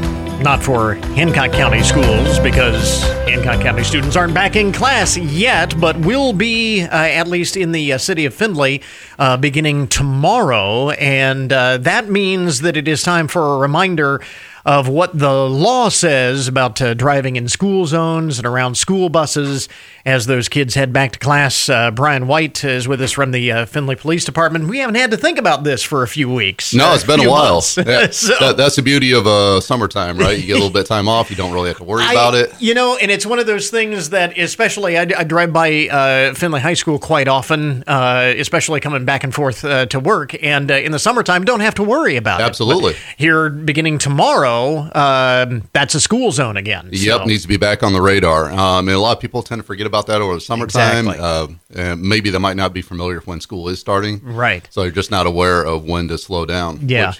[0.42, 5.98] not for Hancock County schools because Hancock County students aren't back in class yet, but
[5.98, 8.80] will be uh, at least in the uh, city of Findlay
[9.20, 10.92] uh, beginning tomorrow.
[10.92, 14.22] And uh, that means that it is time for a reminder
[14.68, 19.70] of what the law says about uh, driving in school zones and around school buses
[20.06, 21.70] as those kids head back to class.
[21.70, 24.68] Uh, Brian White is with us from the uh, Findlay Police Department.
[24.68, 26.74] We haven't had to think about this for a few weeks.
[26.74, 27.64] No, it's been a while.
[27.78, 28.08] Yeah.
[28.12, 30.38] So- That- that's the beauty of uh, summertime, right?
[30.38, 31.30] You get a little bit of time off.
[31.30, 32.54] You don't really have to worry I- about it.
[32.60, 36.34] You know, and it's one of those things that, especially, I, I drive by uh,
[36.34, 40.36] Findlay High School quite often, uh, especially coming back and forth uh, to work.
[40.44, 42.92] And uh, in the summertime, don't have to worry about Absolutely.
[42.92, 42.96] it.
[42.98, 43.16] Absolutely.
[43.18, 44.57] here, beginning tomorrow,
[44.94, 46.90] um, that's a school zone again.
[46.92, 48.52] Yep, So- needs to be back on the radar.
[48.52, 51.08] Um, and a lot of people tend to forget about that over the summertime.
[51.08, 51.24] Exactly.
[51.24, 54.22] Uh, and maybe they might not be familiar with when school is starting.
[54.24, 54.68] Right.
[54.72, 56.80] So they're just not aware of when to slow down.
[56.88, 57.14] Yeah.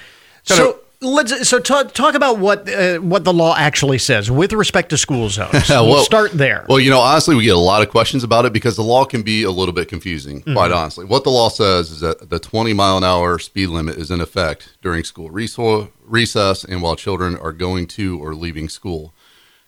[0.44, 0.80] So.
[1.00, 4.98] Let's so talk, talk about what uh, what the law actually says with respect to
[4.98, 5.54] school zones.
[5.70, 6.66] We'll well- start there.
[6.68, 9.06] Well, you know, honestly, we get a lot of questions about it because the law
[9.06, 10.54] can be a little bit confusing, Mm-hmm.
[10.54, 11.06] quite honestly.
[11.06, 14.22] What the law says is that the 20 mile an hour speed limit is in
[14.22, 19.14] effect during school recess and while children are going to or leaving school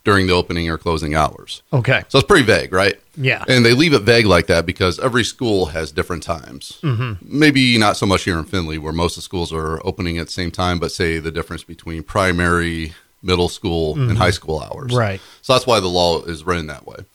[0.09, 1.61] during the opening or closing hours.
[1.71, 2.03] okay.
[2.07, 2.99] So it's pretty vague, right?
[3.15, 3.43] Yeah.
[3.47, 6.79] And they leave it vague like that because every school has different times.
[6.81, 7.13] Mm-hmm.
[7.21, 10.25] Maybe not so much here in Findlay, where most of the schools are opening at
[10.25, 14.95] the same time, but say the difference between primary, middle school, and high school hours.
[14.95, 15.21] Right.
[15.43, 17.05] So that's why the law is written that way.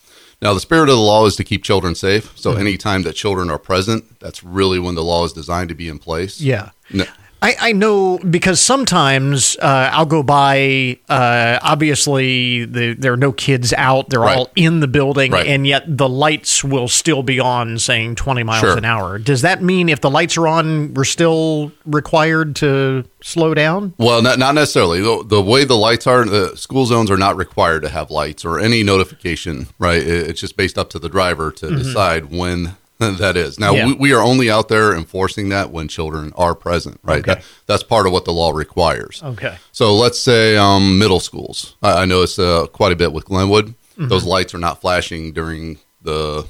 [0.41, 2.39] Now, the spirit of the law is to keep children safe.
[2.39, 5.89] So anytime that children are present, that's really when the law is designed to be
[5.89, 6.41] in place.
[6.41, 6.71] Yeah.
[6.93, 7.07] No-
[7.45, 10.99] I, I know because sometimes uh, I'll go by.
[11.11, 14.39] Uh, obviously, the, there are no kids out; they're Right.
[14.39, 15.47] all in the building, Right.
[15.47, 18.79] and yet the lights will still be on, saying twenty miles Sure.
[18.79, 19.19] an hour.
[19.19, 23.93] Does that mean if the lights are on, we're still required to slow down?
[23.99, 25.01] Well, not, not necessarily.
[25.03, 28.45] The, the way the lights are, the school zones are not required to have lights
[28.45, 30.03] or any notification, right?
[30.03, 32.77] It- It's just based up to the driver to decide when
[33.19, 33.59] that is.
[33.59, 33.87] Now, Yeah.
[33.87, 37.19] we, we are only out there enforcing that when children are present, right?
[37.21, 37.35] Okay.
[37.35, 39.23] That, that's part of what the law requires.
[39.23, 39.57] Okay.
[39.73, 41.77] So let's say um, middle schools.
[41.83, 43.69] I, I notice uh, quite a bit with Glenwood.
[43.99, 44.09] Mm-hmm.
[44.09, 46.47] Those lights are not flashing during the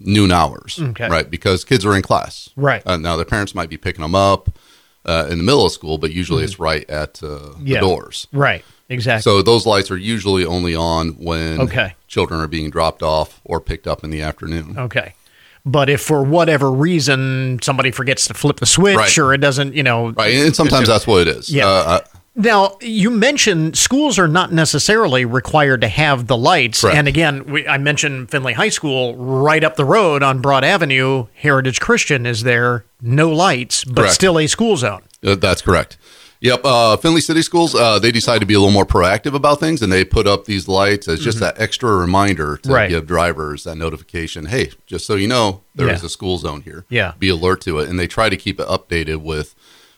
[0.00, 1.08] noon hours, Okay.
[1.08, 1.30] right?
[1.30, 2.48] Because kids are in class.
[2.56, 2.82] Right.
[2.86, 4.50] Uh, now, their parents might be picking them up
[5.04, 7.66] uh, in the middle of school, but usually it's right at uh, Mm-hmm.
[7.66, 7.74] Yeah.
[7.74, 8.26] the doors.
[8.32, 8.64] Right.
[8.88, 9.22] Exactly.
[9.22, 11.94] So those lights are usually only on when Okay.
[12.08, 14.78] children are being dropped off or picked up in the afternoon.
[14.78, 15.14] Okay.
[15.66, 19.18] But if for whatever reason somebody forgets to flip the switch Right.
[19.18, 21.50] or it doesn't, you know, Right, and sometimes that's what it is.
[21.50, 21.66] Yeah.
[21.66, 26.84] Uh, I- Now, you mentioned schools are not necessarily required to have the lights.
[26.84, 31.26] And again, we, I mentioned Findlay High School right up the road on Broad Avenue.
[31.34, 34.14] Heritage Christian is there, no lights, but Correct.
[34.14, 35.02] still a school zone.
[35.24, 35.96] Uh, That's correct.
[36.44, 36.60] Yep.
[36.62, 39.80] Uh, Findlay City Schools, uh, they decided to be a little more proactive about things
[39.82, 42.72] and they put up these lights as just that extra reminder to Mm-hmm.
[42.72, 42.90] Right.
[42.90, 44.46] give drivers that notification.
[44.46, 46.06] Hey, just so you know, there is Yeah.
[46.06, 46.84] a school zone here.
[46.90, 47.14] Yeah.
[47.18, 47.88] Be alert to it.
[47.88, 49.54] And they try to keep it updated with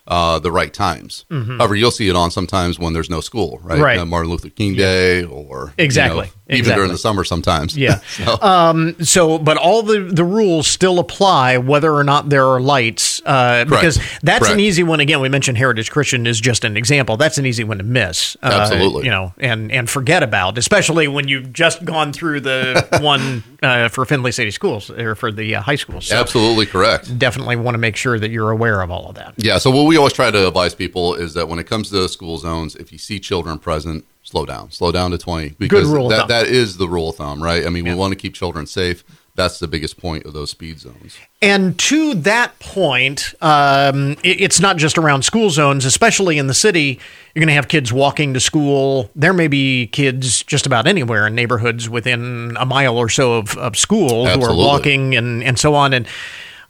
[0.08, 1.24] uh, the right times.
[1.30, 3.74] However, you'll see it on sometimes when there's no school, right?
[3.74, 3.82] Mm-hmm.
[3.82, 3.98] Right.
[3.98, 6.26] Uh, Martin Luther King Day or you Exactly.
[6.26, 6.74] know, even Exactly.
[6.80, 7.76] during the summer sometimes.
[7.76, 8.00] Yeah.
[8.06, 12.60] So- Um, so, but all the, the rules still apply whether or not there are
[12.60, 15.00] lights, uh, because that's an easy one.
[15.00, 17.16] Again, we mentioned Heritage Christian is just an example.
[17.16, 18.36] That's an easy one to miss.
[18.42, 19.04] uh, Absolutely.
[19.06, 23.88] You know, and, and forget about, especially when you've just gone through the one uh,
[23.88, 26.06] for Findlay City Schools or for the uh, high schools.
[26.06, 27.18] So Absolutely correct.
[27.18, 29.34] definitely want to make sure that you're aware of all of that.
[29.36, 29.58] Yeah.
[29.58, 32.38] So what we always try to advise people is that when it comes to school
[32.38, 36.10] zones, if you see children present, slow down, slow down to twenty because rule of
[36.10, 36.28] that, thumb.
[36.28, 37.64] that is the rule of thumb, right?
[37.64, 39.04] I mean, we want to keep children safe.
[39.36, 41.18] That's the biggest point of those speed zones.
[41.42, 46.54] And to that point, um, it- it's not just around school zones, especially in the
[46.54, 46.98] city.
[47.34, 49.10] You're going to have kids walking to school.
[49.14, 53.56] There may be kids just about anywhere in neighborhoods within a mile or so of,
[53.58, 55.92] of school who are walking and, and so on.
[55.92, 56.06] And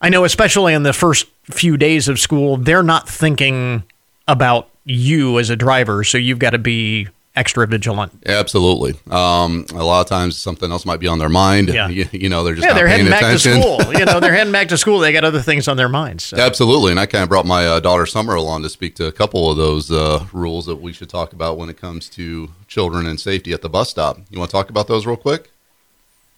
[0.00, 3.84] I know, especially in the first few days of school, they're not thinking
[4.26, 6.02] about you as a driver.
[6.02, 7.06] So you've got to be
[7.36, 8.12] extra vigilant.
[8.24, 8.94] Absolutely.
[9.10, 11.68] Um, a lot of times something else might be on their mind.
[11.68, 11.88] Yeah.
[11.88, 13.92] You, you know, they're just Yeah, not they're paying heading back to school.
[13.96, 14.98] You know, they're heading back to school.
[14.98, 16.24] They got other things on their minds.
[16.24, 16.36] So.
[16.36, 19.12] Absolutely, and I kind of brought my uh, daughter Summer along to speak to a
[19.12, 23.06] couple of those uh, rules that we should talk about when it comes to children
[23.06, 24.18] and safety at the bus stop.
[24.30, 25.50] You want to talk about those real quick?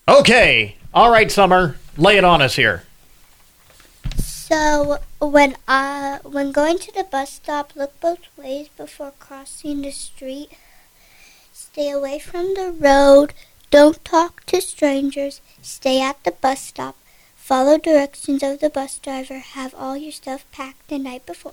[0.06, 0.76] Okay.
[0.94, 1.76] All right, Summer.
[1.96, 2.84] Lay it on us here.
[4.16, 9.90] So when uh when going to the bus stop, look both ways before crossing the
[9.90, 10.50] street.
[11.78, 13.32] Stay away from the road.
[13.70, 15.40] Don't talk to strangers.
[15.62, 16.96] Stay at the bus stop.
[17.36, 19.38] Follow directions of the bus driver.
[19.38, 21.52] Have all your stuff packed the night before.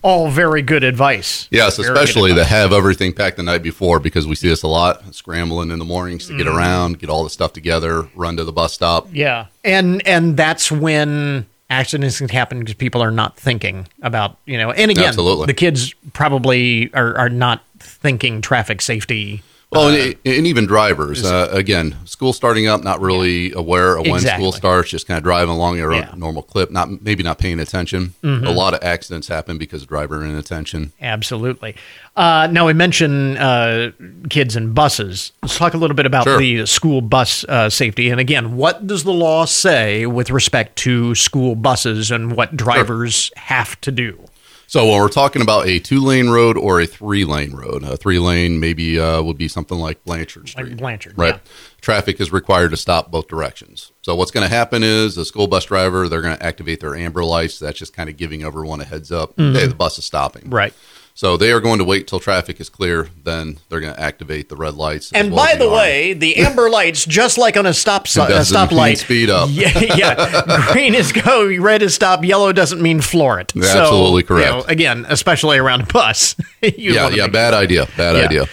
[0.00, 1.46] All very good advice.
[1.50, 4.62] Yes, Very good especially to have everything packed the night before because we see this
[4.62, 6.56] a lot, scrambling in the mornings to get Mm-hmm.
[6.56, 9.08] around, get all the stuff together, run to the bus stop.
[9.12, 14.56] Yeah, and and that's when accidents can happen because people are not thinking about you
[14.56, 14.70] know.
[14.70, 15.44] And again, Absolutely.
[15.44, 19.42] the kids probably are are not thinking traffic safety.
[19.70, 21.22] Well, and, and even drivers.
[21.26, 24.42] Uh, again, school starting up, not really aware of when Exactly.
[24.42, 26.02] school starts, just kind of driving along at a Yeah.
[26.06, 26.20] Mm-hmm.
[26.20, 28.14] normal clip, not maybe not paying attention.
[28.22, 30.92] A lot of accidents happen because of driver inattention.
[31.02, 31.76] Absolutely.
[32.16, 33.90] Uh, now we mentioned uh,
[34.30, 35.32] kids and buses.
[35.42, 36.38] Let's talk a little bit about Sure.
[36.38, 38.08] the school bus uh, safety.
[38.08, 43.30] And again, what does the law say with respect to school buses and what drivers
[43.36, 44.18] have to do?
[44.68, 47.96] So when we're talking about a two lane road or a three lane road, a
[47.96, 50.68] three lane maybe uh, would be something like Blanchard Street.
[50.68, 51.36] Like Blanchard, right?
[51.36, 51.52] yeah.
[51.80, 53.92] Traffic is required to stop both directions.
[54.02, 56.94] So what's going to happen is the school bus driver they're going to activate their
[56.94, 57.58] amber lights.
[57.58, 59.32] That's just kind of giving everyone a heads up.
[59.38, 60.42] Hey, the bus is stopping.
[60.42, 60.54] Mm-hmm.
[60.54, 60.74] Right.
[61.18, 63.08] So they are going to wait till traffic is clear.
[63.24, 65.10] Then they're going to activate the red lights.
[65.12, 68.20] And well by as the way, the amber lights, just like on a stop si-
[68.20, 69.48] a stoplight, speed up.
[69.50, 70.68] Yeah, yeah.
[70.72, 73.52] Green is go, red is stop, yellow doesn't mean floor it.
[73.52, 74.70] Yeah, absolutely so, you know, correct.
[74.70, 76.36] again, especially around a bus.
[76.62, 78.22] yeah, yeah, bad idea, bad Yeah.
[78.24, 78.46] idea.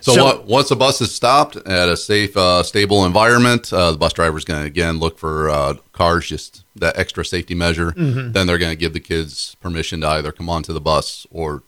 [0.00, 3.90] So, So- what, once a bus is stopped at a safe, uh, stable environment, uh,
[3.90, 7.56] the bus driver is going to again look for uh, cars, just that extra safety
[7.56, 7.90] measure.
[7.90, 8.30] Mm-hmm.
[8.30, 11.64] Then they're going to give the kids permission to either come onto the bus or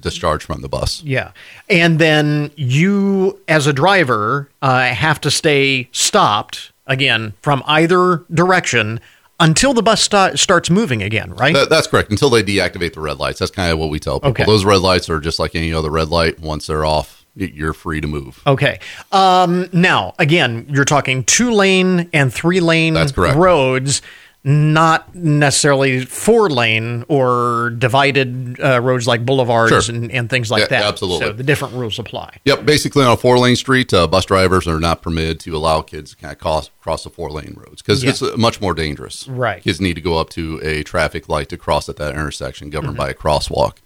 [0.00, 1.02] discharge from the bus.
[1.02, 1.32] Yeah.
[1.68, 9.00] And then you, as a driver, uh, have to stay stopped again from either direction
[9.40, 11.54] until the bus sta- starts moving again, right?
[11.54, 12.10] That, that's correct.
[12.10, 14.30] Until they deactivate the red lights, that's kind of what we tell people.
[14.30, 14.44] Okay.
[14.44, 16.38] Those red lights are just like any other red light.
[16.38, 18.40] Once they're off, you're free to move.
[18.46, 18.78] Okay.
[19.10, 23.36] Um, now, again, you're talking two lane and three lane That's correct.
[23.36, 24.02] roads,
[24.46, 29.94] not necessarily four lane or divided uh, roads like boulevards Sure.
[29.94, 30.84] and, and things like Yeah, that.
[30.84, 31.26] absolutely.
[31.26, 32.38] So the different rules apply.
[32.44, 35.80] Yep, basically on a four lane street, uh, bus drivers are not permitted to allow
[35.80, 38.10] kids to kind of cross, cross the four lane roads because Yeah.
[38.10, 39.26] it's uh, much more dangerous.
[39.26, 39.62] Right.
[39.62, 42.98] Kids need to go up to a traffic light to cross at that intersection governed
[42.98, 43.78] by a crosswalk.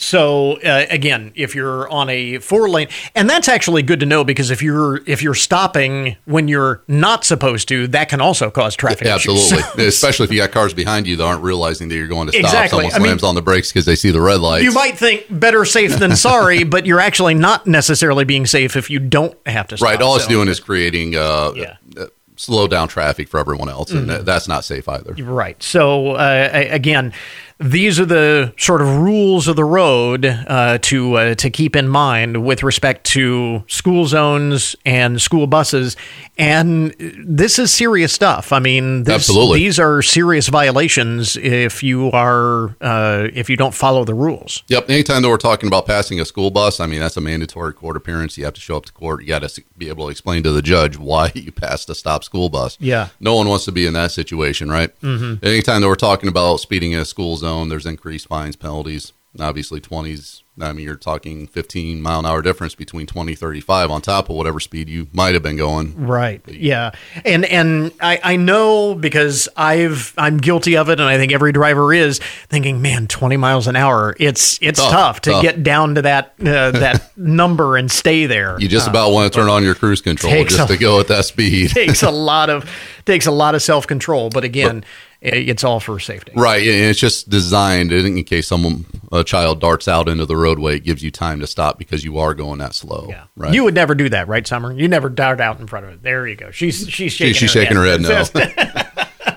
[0.00, 4.22] So uh, again, if you're on a four lane, and that's actually good to know
[4.22, 8.76] because if you're if you're stopping when you're not supposed to, that can also cause
[8.76, 9.52] traffic issues.
[9.52, 12.32] Absolutely, especially if you got cars behind you that aren't realizing that you're going to
[12.32, 12.44] stop.
[12.44, 12.84] Exactly.
[12.84, 14.62] Someone I mean- slams on the brakes because they see the red light.
[14.62, 18.90] You might think better safe than sorry, but you're actually not necessarily being safe if
[18.90, 19.88] you don't have to stop.
[19.88, 20.00] right.
[20.00, 21.76] All it's doing is creating uh, Yeah.
[21.98, 22.06] uh,
[22.36, 24.24] slow down traffic for everyone else, and Mm-hmm.
[24.24, 25.14] that's not safe either.
[25.14, 25.60] Right.
[25.60, 27.12] So uh, again,
[27.60, 31.88] these are the sort of rules of the road uh, to uh, to keep in
[31.88, 35.96] mind with respect to school zones and school buses.
[36.36, 38.52] And this is serious stuff.
[38.52, 39.58] I mean, this, Absolutely.
[39.58, 44.62] these are serious violations if you are uh, if you don't follow the rules.
[44.68, 44.88] Yep.
[44.88, 47.96] Anytime that we're talking about passing a school bus, I mean that's a mandatory court
[47.96, 48.38] appearance.
[48.38, 49.22] You have to show up to court.
[49.22, 52.22] You got to be able to explain to the judge why you passed a stop
[52.22, 52.76] school bus.
[52.80, 53.08] Yeah.
[53.18, 54.98] No one wants to be in that situation, right?
[55.00, 55.44] Mm-hmm.
[55.44, 59.12] Anytime that we're talking about speeding in a school zone, there's increased fines, penalties.
[59.38, 60.42] Obviously, twenties.
[60.60, 64.34] I mean, you're talking 15 mile an hour difference between 20, 35 on top of
[64.34, 65.94] whatever speed you might have been going.
[66.06, 66.40] Right.
[66.48, 66.90] Yeah.
[67.24, 71.52] And and I, I know because I've I'm guilty of it and I think every
[71.52, 72.18] driver is
[72.48, 74.16] thinking, man, 20 miles an hour.
[74.18, 75.42] It's it's tough, Tough, to tough.
[75.42, 78.56] get down to that uh, that number and stay there.
[78.58, 80.98] You just Uh, about want to turn on your cruise control just a- to go
[80.98, 81.70] at that speed.
[81.74, 82.68] takes a lot of
[83.04, 86.32] takes a lot of self-control, but again, i- it's all for safety.
[86.36, 90.76] Right, and it's just designed in case someone a child darts out into the roadway.
[90.76, 93.06] It gives you time to stop because you are going that slow.
[93.08, 93.24] Yeah.
[93.36, 93.52] right.
[93.52, 94.72] You would never do that, right, Summer?
[94.72, 96.02] You never dart out in front of it.
[96.02, 96.50] There you go.
[96.50, 98.00] She's she's shaking she's her shaking her head.
[98.00, 98.08] No,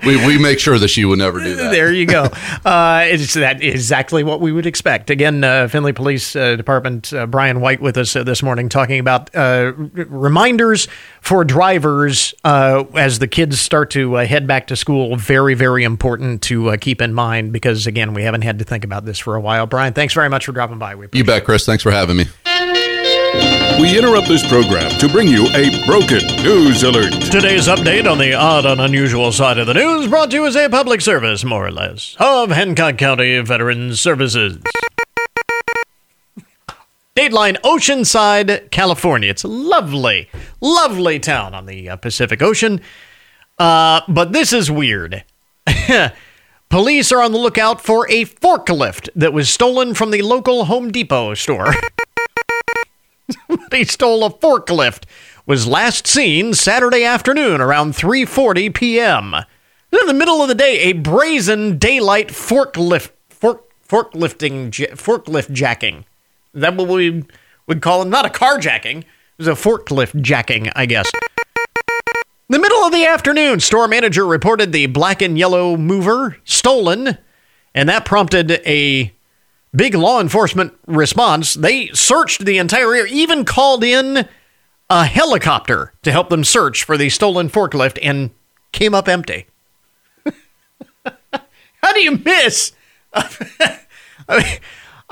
[0.04, 1.70] we we make sure that she would never do that.
[1.72, 2.28] There you go.
[2.64, 5.10] Uh, it's that exactly what we would expect.
[5.10, 9.00] Again, uh, Findlay Police uh, Department uh, Brian White with us uh, this morning talking
[9.00, 10.88] about uh, r- reminders
[11.20, 15.16] for drivers uh, as the kids start to uh, head back to school.
[15.16, 18.84] Very, very important to uh, keep in mind because again, we haven't had to think
[18.84, 19.66] about this for a while.
[19.66, 20.94] Brian, thanks very much for dropping by.
[20.94, 21.64] We You bet, Chris.
[21.64, 22.26] Thanks for having me.
[23.80, 27.12] We interrupt this program to bring you a broken news alert.
[27.30, 30.56] Today's update on the odd and unusual side of the news brought to you as
[30.56, 34.58] a public service, more or less, of Hancock County Veterans Services.
[37.16, 39.30] Dateline Oceanside, California.
[39.30, 40.28] It's a lovely,
[40.60, 42.80] lovely town on the uh, Pacific Ocean.
[43.58, 45.24] Uh, but this is weird.
[46.68, 50.90] Police are on the lookout for a forklift that was stolen from the local Home
[50.90, 51.72] Depot store.
[53.48, 55.04] Somebody stole a forklift.
[55.44, 59.34] Was last seen Saturday afternoon around 3:40 p.m.
[59.34, 66.04] In the middle of the day, a brazen daylight forklift fork forklifting forklift jacking.
[66.54, 67.24] That what we
[67.66, 68.06] would call it?
[68.06, 68.98] Not a carjacking.
[68.98, 69.06] It
[69.38, 71.10] was a forklift jacking, I guess.
[72.48, 77.18] In the middle of the afternoon, store manager reported the black and yellow mover stolen,
[77.74, 79.12] and that prompted a
[79.74, 81.54] big law enforcement response.
[81.54, 84.28] They searched the entire area, even called in
[84.90, 88.30] a helicopter to help them search for the stolen forklift, and
[88.72, 89.46] came up empty.
[91.82, 92.72] How do you miss?
[93.14, 94.60] I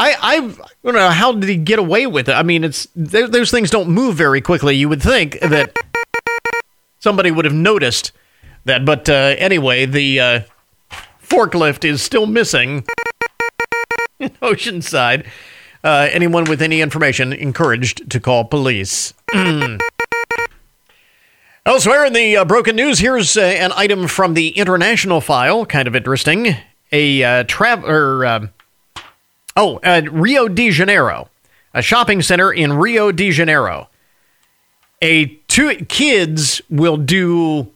[0.01, 0.41] I, I
[0.83, 2.33] don't know how did he get away with it.
[2.33, 4.75] I mean, it's those things don't move very quickly.
[4.75, 5.77] You would think that
[7.01, 8.13] somebody would have noticed
[8.65, 10.41] that, but uh, anyway, the uh,
[11.23, 12.87] forklift is still missing
[14.21, 15.27] in Oceanside.
[15.83, 19.15] Uh, anyone with any information encouraged to call police.
[21.67, 25.89] Elsewhere in the uh, broken news, here's uh, an item from the international file, kind
[25.89, 26.57] of interesting.
[26.93, 28.25] A uh, traveler.
[28.25, 28.47] Uh,
[29.57, 31.29] oh, uh, Rio de Janeiro,
[31.73, 33.89] a shopping center in Rio de Janeiro.
[35.03, 37.71] A two kids will do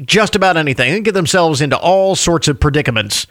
[0.00, 3.26] just about anything and get themselves into all sorts of predicaments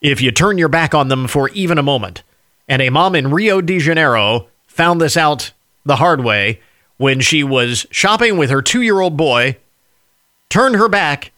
[0.00, 2.22] if you turn your back on them for even a moment.
[2.68, 5.52] And a mom in Rio de Janeiro found this out
[5.84, 6.60] the hard way
[6.96, 9.56] when she was shopping with her two year old boy,
[10.48, 11.32] turned her back,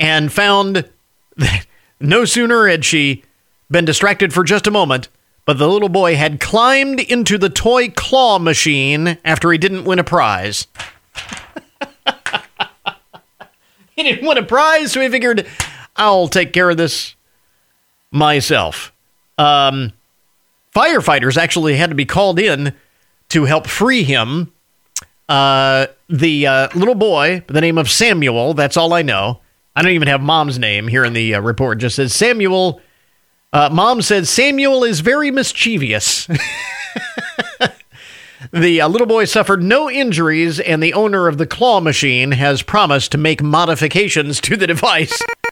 [0.00, 0.88] and found
[1.36, 1.66] that
[2.00, 3.22] no sooner had she
[3.70, 5.08] been distracted for just a moment,
[5.44, 9.98] but the little boy had climbed into the toy claw machine after he didn't win
[9.98, 10.66] a prize.
[13.96, 15.46] he didn't win a prize, so he figured,
[15.96, 17.13] I'll take care of this
[18.14, 18.92] myself.
[19.36, 19.92] Um,
[20.74, 22.72] firefighters actually had to be called in
[23.30, 24.52] to help free him.
[25.28, 29.40] Uh, the uh, little boy, by the name of Samuel, that's all I know.
[29.74, 31.78] I don't even have mom's name here in the uh, report.
[31.78, 32.80] Just says Samuel.
[33.52, 36.26] Uh, mom said Samuel is very mischievous.
[38.52, 42.62] the uh, little boy suffered no injuries, and the owner of the claw machine has
[42.62, 45.20] promised to make modifications to the device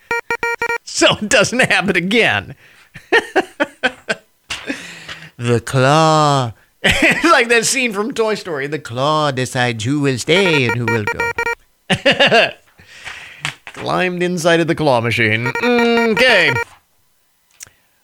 [0.94, 2.54] so it doesn't happen again.
[5.38, 6.52] the claw.
[6.84, 8.66] like that scene from Toy Story.
[8.66, 11.30] The claw decides who will stay and who will go.
[13.66, 15.50] Climbed inside of the claw machine.
[15.62, 16.52] Okay.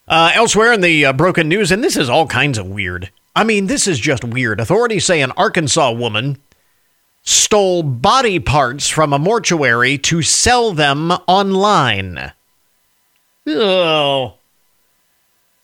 [0.07, 3.11] Uh, elsewhere in the uh, broken news, and this is all kinds of weird.
[3.36, 4.61] I mean, this is just weird.
[4.61, 6.39] Authorities say an Arkansas woman
[7.22, 12.32] stole body parts from a mortuary to sell them online.
[13.49, 14.34] Oh.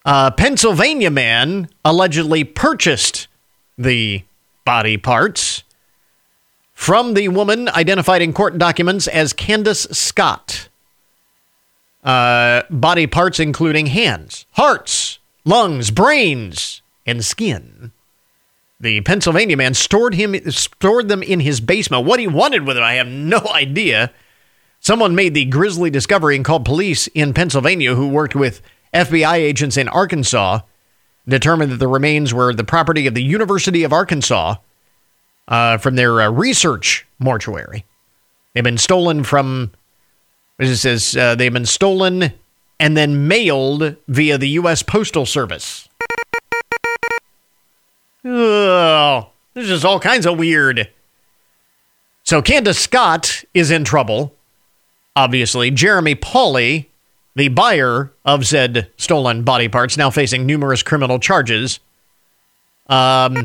[0.04, 3.28] A Pennsylvania man allegedly purchased
[3.78, 4.22] the
[4.64, 5.62] body parts
[6.72, 10.68] from the woman identified in court documents as Candace Scott.
[12.02, 17.92] Uh, body parts including hands, hearts, lungs, brains, and skin.
[18.78, 22.04] The Pennsylvania man stored him stored them in his basement.
[22.04, 24.12] What he wanted with them, I have no idea.
[24.84, 28.60] Someone made the grisly discovery and called police in Pennsylvania who worked with
[28.92, 30.60] FBI agents in Arkansas
[31.26, 34.56] determined that the remains were the property of the University of Arkansas
[35.48, 37.86] uh, from their uh, research mortuary.
[38.52, 39.72] They've been stolen from,
[40.58, 42.34] it says, uh, they've been stolen
[42.78, 44.82] and then mailed via the U.S.
[44.82, 45.88] Postal Service.
[48.22, 50.90] Oh, this is all kinds of weird.
[52.22, 54.34] So Candace Scott is in trouble.
[55.16, 56.86] Obviously, Jeremy Pauley,
[57.36, 61.80] the buyer of said stolen body parts, now facing numerous criminal charges.
[62.88, 63.44] Um,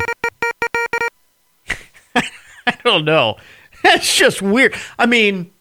[2.15, 3.37] I don't know.
[3.83, 4.75] That's just weird.
[4.97, 5.51] I mean,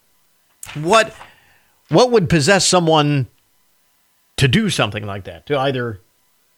[0.74, 1.14] what
[1.88, 3.28] what would possess someone
[4.36, 5.46] to do something like that?
[5.46, 6.00] To either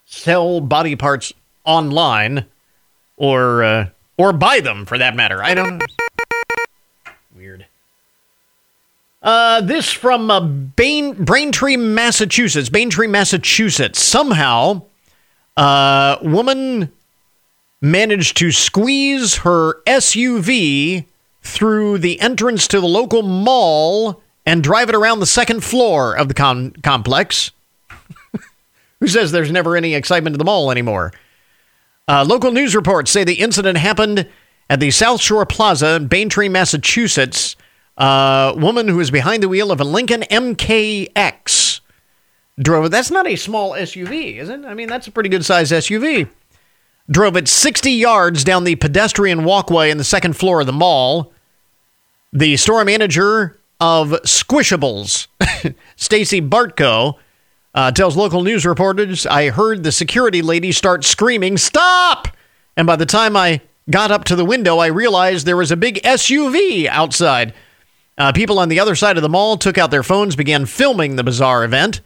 [0.07, 1.32] sell body parts
[1.64, 2.46] online
[3.16, 5.42] or uh, or buy them for that matter.
[5.42, 5.86] I don't know.
[9.22, 12.68] Uh, this from uh, Bain, Braintree, Massachusetts.
[12.68, 14.02] Braintree, Massachusetts.
[14.02, 14.82] Somehow,
[15.56, 16.90] uh, woman
[17.82, 21.04] managed to squeeze her SUV
[21.42, 26.28] through the entrance to the local mall and drive it around the second floor of
[26.28, 27.50] the complex.
[29.00, 31.12] Who says there's never any excitement at the mall anymore?
[32.08, 34.28] Uh, local news reports say the incident happened
[34.68, 37.56] at the South Shore Plaza in Braintree, Massachusetts.
[38.01, 41.80] A woman who was behind the wheel of a Lincoln MKX
[42.59, 42.90] drove.
[42.90, 44.64] That's not a small SUV, is it?
[44.64, 46.26] I mean, that's a pretty good sized SUV.
[47.11, 51.32] Drove it 60 yards down the pedestrian walkway in the second floor of the mall.
[52.32, 55.26] The store manager of Squishables,
[55.96, 57.16] Stacy Bartko,
[57.74, 62.28] uh, tells local news reporters, I heard the security lady start screaming, Stop!
[62.78, 65.76] And by the time I got up to the window, I realized there was a
[65.76, 67.53] big SUV outside.
[68.20, 71.16] Uh, people on the other side of the mall took out their phones, began filming
[71.16, 72.02] the bizarre event.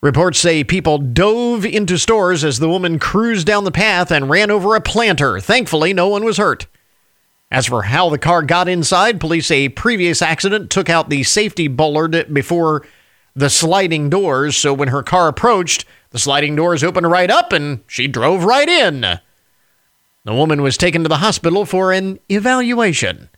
[0.00, 4.52] Reports say people dove into stores as the woman cruised down the path and ran
[4.52, 5.40] over a planter.
[5.40, 6.68] Thankfully, no one was hurt.
[7.50, 11.24] As for how the car got inside, police say a previous accident took out the
[11.24, 12.86] safety bollard before
[13.34, 17.80] the sliding doors, so when her car approached, the sliding doors opened right up and
[17.88, 19.00] she drove right in.
[19.00, 23.30] The woman was taken to the hospital for an evaluation.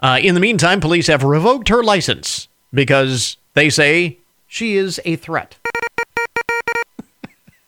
[0.00, 5.16] Uh, in the meantime, police have revoked her license because they say she is a
[5.16, 5.56] threat.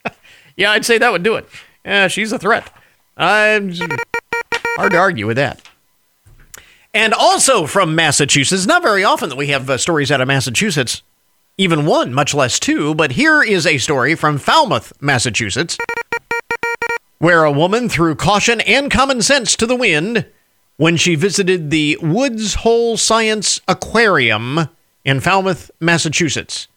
[0.56, 1.48] yeah, I'd say that would do it.
[1.84, 2.72] Yeah, she's a threat.
[3.16, 3.72] I'm
[4.76, 5.60] hard to argue with that.
[6.92, 11.02] And also from Massachusetts, not very often that we have uh, stories out of Massachusetts
[11.60, 12.94] even one, much less two.
[12.94, 15.76] But here is a story from Falmouth, Massachusetts,
[17.18, 20.26] where a woman threw caution and common sense to the wind
[20.80, 24.70] when she visited the Woods Hole Science Aquarium
[25.04, 26.68] in Falmouth, Massachusetts.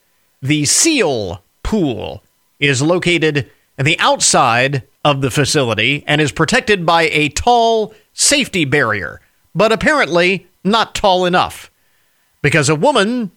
[0.41, 2.21] The seal pool
[2.59, 8.65] is located at the outside of the facility and is protected by a tall safety
[8.65, 9.21] barrier,
[9.55, 11.71] but apparently not tall enough.
[12.41, 13.31] Because a woman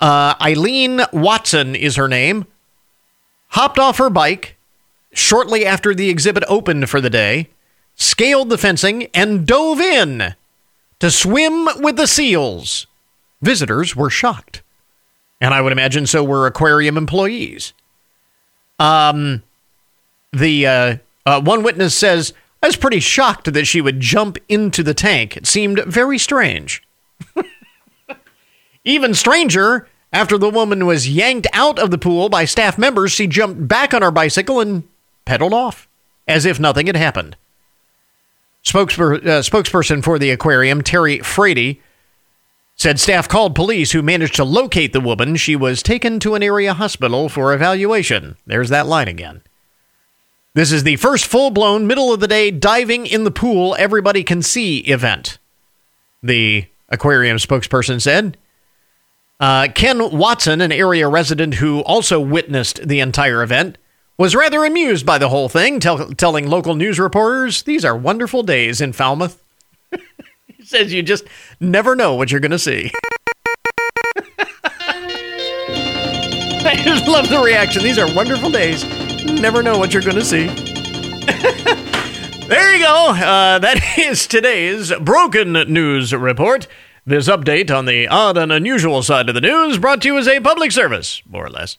[0.00, 2.46] uh, Eileen Watson is her name.
[3.48, 4.56] Hopped off her bike
[5.12, 7.50] shortly after the exhibit opened for the day,
[7.94, 10.34] scaled the fencing, and dove in
[11.00, 12.86] to swim with the seals.
[13.42, 14.62] Visitors were shocked.
[15.40, 17.72] And I would imagine so were aquarium employees.
[18.78, 19.42] Um,
[20.32, 22.32] the uh, uh, one witness says,
[22.62, 25.36] I was pretty shocked that she would jump into the tank.
[25.36, 26.82] It seemed very strange.
[28.84, 33.26] Even stranger, after the woman was yanked out of the pool by staff members, she
[33.26, 34.84] jumped back on her bicycle and
[35.24, 35.88] pedaled off
[36.28, 37.36] as if nothing had happened.
[38.64, 41.80] Spokesper- uh, spokesperson for the aquarium, Terry Frady,
[42.76, 45.36] said staff called police who managed to locate the woman.
[45.36, 48.36] She was taken to an area hospital for evaluation.
[48.46, 49.42] There's that line again.
[50.54, 54.24] This is the first full blown, middle of the day diving in the pool everybody
[54.24, 55.38] can see event.
[56.22, 58.36] The aquarium spokesperson said.
[59.38, 63.78] Uh, Ken Watson, an area resident who also witnessed the entire event,
[64.20, 68.42] was rather amused by the whole thing, tell- telling local news reporters, These are wonderful
[68.42, 69.42] days in Falmouth.
[70.46, 71.24] he says you just
[71.58, 72.92] never know what you're going to see.
[76.66, 77.82] I just love the reaction.
[77.82, 78.84] These are wonderful days.
[79.24, 80.48] Never know what you're going to see.
[82.46, 83.12] there you go.
[83.12, 86.66] Uh, that is today's Broken News Report.
[87.06, 90.28] This update on the odd and unusual side of the news brought to you as
[90.28, 91.78] a public service, more or less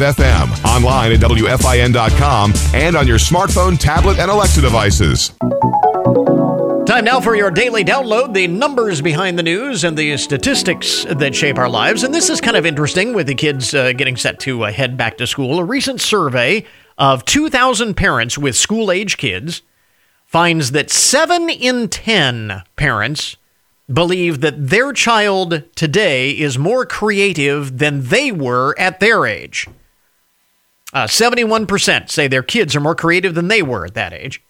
[0.00, 5.32] FM, online at WFIN.com, and on your smartphone, tablet, and Alexa devices.
[6.86, 11.34] Time now for your daily download the numbers behind the news and the statistics that
[11.34, 12.02] shape our lives.
[12.02, 14.96] And this is kind of interesting with the kids uh, getting set to uh, head
[14.96, 15.58] back to school.
[15.58, 16.66] A recent survey
[16.98, 19.62] of 2,000 parents with school age kids
[20.26, 23.36] finds that 7 in 10 parents
[23.92, 29.68] believe that their child today is more creative than they were at their age.
[30.92, 34.42] Uh, 71% say their kids are more creative than they were at that age.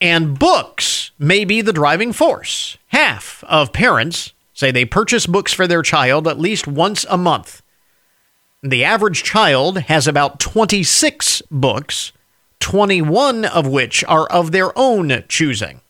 [0.00, 2.78] And books may be the driving force.
[2.88, 7.62] Half of parents say they purchase books for their child at least once a month.
[8.62, 12.12] The average child has about 26 books,
[12.60, 15.80] 21 of which are of their own choosing.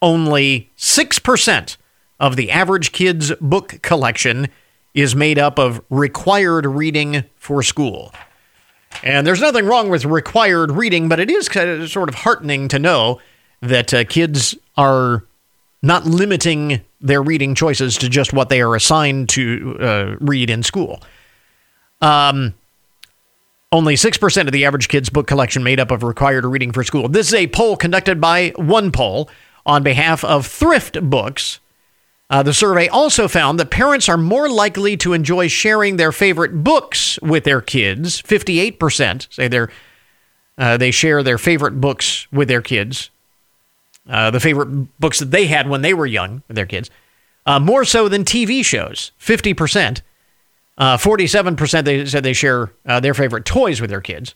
[0.00, 1.76] Only 6%
[2.20, 4.48] of the average kid's book collection
[4.94, 8.12] is made up of required reading for school.
[9.02, 12.68] And there's nothing wrong with required reading, but it is kind of sort of heartening
[12.68, 13.20] to know
[13.60, 15.24] that uh, kids are
[15.82, 20.62] not limiting their reading choices to just what they are assigned to uh, read in
[20.62, 21.00] school.
[22.00, 22.54] Um,
[23.70, 27.08] only 6% of the average kid's book collection made up of required reading for school.
[27.08, 29.28] This is a poll conducted by OnePoll
[29.66, 31.60] on behalf of Thrift Books.
[32.30, 36.62] Uh, the survey also found that parents are more likely to enjoy sharing their favorite
[36.62, 38.20] books with their kids.
[38.20, 39.66] 58% say they
[40.58, 43.10] uh, they share their favorite books with their kids,
[44.08, 44.66] uh, the favorite
[44.98, 46.90] books that they had when they were young with their kids,
[47.46, 49.12] uh, more so than TV shows.
[49.20, 50.02] 50%.
[50.78, 54.34] 47% uh, they said they share uh, their favorite toys with their kids.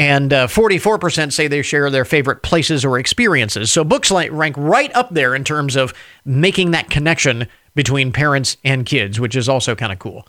[0.00, 3.70] And uh, 44% say they share their favorite places or experiences.
[3.70, 5.92] So books rank right up there in terms of
[6.24, 10.26] making that connection between parents and kids, which is also kind of cool.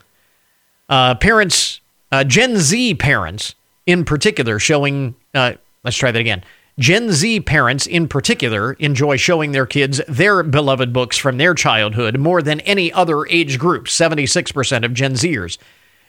[0.90, 1.80] Uh, parents,
[2.12, 3.54] uh, Gen Z parents
[3.86, 5.54] in particular, showing, uh,
[5.84, 6.44] let's try that again.
[6.78, 12.18] Gen Z parents in particular enjoy showing their kids their beloved books from their childhood
[12.18, 13.86] more than any other age group.
[13.86, 15.56] 76% of Gen Zers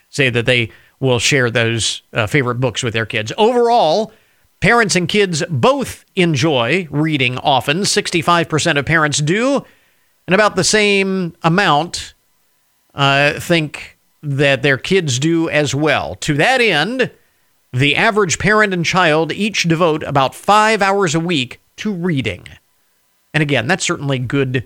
[0.10, 0.70] say that they
[1.04, 3.34] will share those uh, favorite books with their kids.
[3.38, 4.14] Overall,
[4.62, 7.82] parents and kids both enjoy reading often.
[7.82, 9.66] 65% of parents do,
[10.26, 12.14] and about the same amount
[12.96, 16.16] uh, think that their kids do as well.
[16.16, 17.12] To that end,
[17.74, 22.48] the average parent and child each devote about five hours a week to reading.
[23.34, 24.66] And again, that's certainly good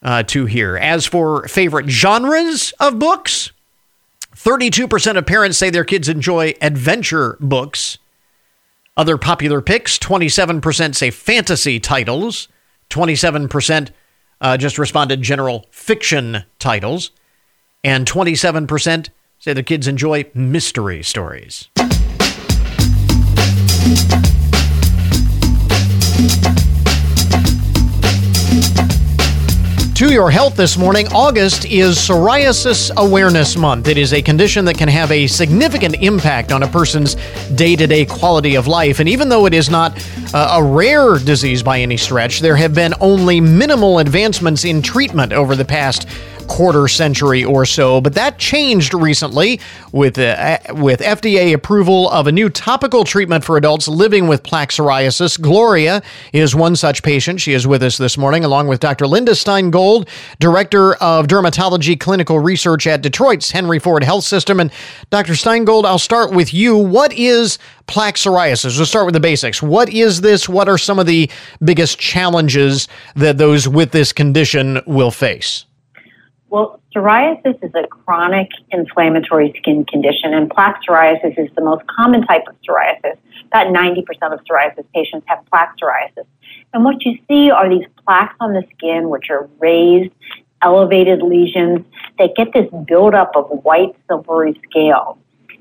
[0.00, 0.76] uh, to hear.
[0.76, 3.50] As for favorite genres of books,
[4.42, 7.98] 32% of parents say their kids enjoy adventure books.
[8.96, 12.48] Other popular picks 27% say fantasy titles,
[12.88, 13.90] 27%
[14.40, 17.10] uh, just responded general fiction titles,
[17.84, 21.68] and 27% say their kids enjoy mystery stories.
[30.00, 33.86] To your health this morning, August is Psoriasis Awareness Month.
[33.86, 37.16] It is a condition that can have a significant impact on a person's
[37.54, 39.00] day to day quality of life.
[39.00, 39.92] And even though it is not
[40.32, 45.34] uh, a rare disease by any stretch, there have been only minimal advancements in treatment
[45.34, 46.08] over the past
[46.50, 49.60] quarter century or so, but that changed recently
[49.92, 54.70] with uh, with FDA approval of a new topical treatment for adults living with plaque
[54.70, 55.40] psoriasis.
[55.40, 57.40] Gloria is one such patient.
[57.40, 59.06] She is with us this morning, along with Dr.
[59.06, 60.08] Linda Stein Gold,
[60.40, 64.58] director of dermatology clinical research at Detroit's Henry Ford Health System.
[64.58, 64.72] And
[65.10, 65.36] Dr.
[65.36, 66.76] Stein Gold, I'll start with you.
[66.76, 68.76] What is plaque psoriasis?
[68.76, 69.62] We'll start with the basics.
[69.62, 70.48] What is this?
[70.48, 71.30] What are some of the
[71.62, 75.64] biggest challenges that those with this condition will face?
[76.50, 82.26] Well, psoriasis is a chronic inflammatory skin condition, and plaque psoriasis is the most common
[82.26, 83.16] type of psoriasis.
[83.46, 86.26] About 90% of psoriasis patients have plaque psoriasis.
[86.74, 90.12] And what you see are these plaques on the skin, which are raised,
[90.60, 91.84] elevated lesions.
[92.18, 95.18] They get this buildup of white, silvery scale.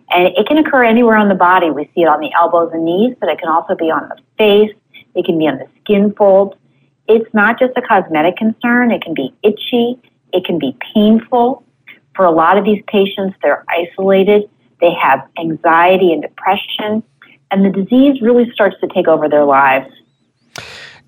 [0.10, 1.70] And it can occur anywhere on the body.
[1.70, 4.18] We see it on the elbows and knees, but it can also be on the
[4.40, 4.76] face.
[5.14, 6.58] It can be on the skin folds.
[7.08, 8.92] It's not just a cosmetic concern.
[8.92, 10.00] It can be itchy.
[10.34, 11.64] It can be painful.
[12.16, 14.50] For a lot of these patients, they're isolated.
[14.82, 17.04] They have anxiety and depression.
[17.52, 19.92] And the disease really starts to take over their lives.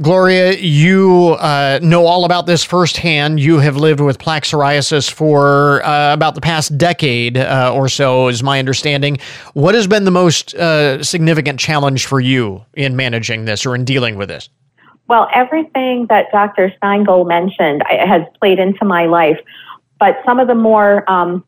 [0.01, 3.39] Gloria, you uh, know all about this firsthand.
[3.39, 8.27] You have lived with plaque psoriasis for uh, about the past decade uh, or so,
[8.27, 9.19] is my understanding.
[9.53, 13.85] What has been the most uh, significant challenge for you in managing this or in
[13.85, 14.49] dealing with this?
[15.11, 16.71] Well, everything that Dr.
[16.77, 19.37] Stein Gold mentioned has played into my life,
[19.99, 21.43] but some of the more, um,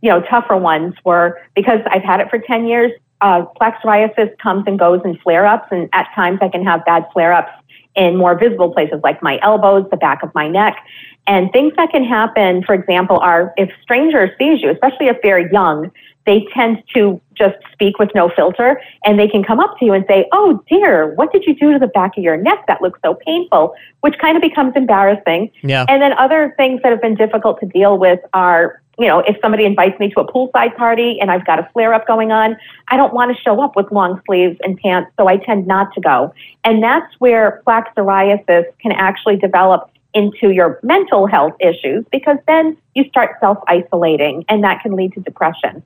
[0.00, 2.90] you know, tougher ones were because I've had it for 10 years.
[3.20, 6.86] Uh, plaque psoriasis comes and goes in flare ups, and at times I can have
[6.86, 7.52] bad flare ups
[7.96, 10.78] in more visible places like my elbows, the back of my neck.
[11.26, 15.52] And things that can happen, for example, are if strangers sees you, especially if they're
[15.52, 15.90] young,
[16.26, 19.92] they tend to just speak with no filter and they can come up to you
[19.92, 22.64] and say, Oh dear, what did you do to the back of your neck?
[22.66, 25.50] That looks so painful, which kind of becomes embarrassing.
[25.62, 25.86] Yeah.
[25.88, 29.36] And then other things that have been difficult to deal with are you know, if
[29.42, 32.56] somebody invites me to a poolside party and I've got a flare up going on,
[32.88, 35.92] I don't want to show up with long sleeves and pants, so I tend not
[35.94, 36.32] to go.
[36.64, 42.76] And that's where plaque psoriasis can actually develop into your mental health issues because then
[42.94, 45.82] you start self isolating and that can lead to depression.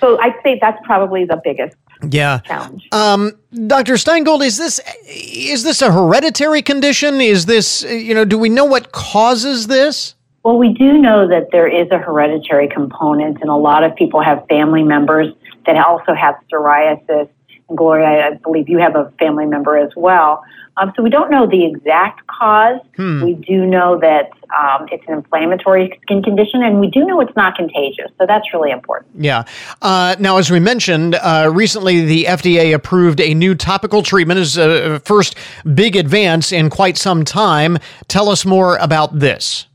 [0.00, 1.76] So I'd say that's probably the biggest
[2.10, 2.40] yeah.
[2.40, 2.88] challenge.
[2.92, 3.32] Um,
[3.66, 3.96] Dr.
[3.96, 7.20] Stein Gold, is this is this a hereditary condition?
[7.20, 8.24] Is this you know?
[8.24, 10.14] Do we know what causes this?
[10.42, 14.22] Well, we do know that there is a hereditary component, and a lot of people
[14.22, 15.32] have family members
[15.66, 17.28] that also have psoriasis.
[17.68, 20.44] And Gloria, I believe you have a family member as well.
[20.78, 22.80] Um, so we don't know the exact cause.
[22.96, 23.22] Hmm.
[23.22, 27.34] We do know that um, it's an inflammatory skin condition, and we do know it's
[27.34, 28.10] not contagious.
[28.18, 29.10] So that's really important.
[29.22, 29.44] Yeah.
[29.80, 34.58] Uh, now, as we mentioned, uh, recently the FDA approved a new topical treatment as
[34.58, 35.36] a first
[35.74, 37.78] big advance in quite some time.
[38.08, 39.66] Tell us more about this.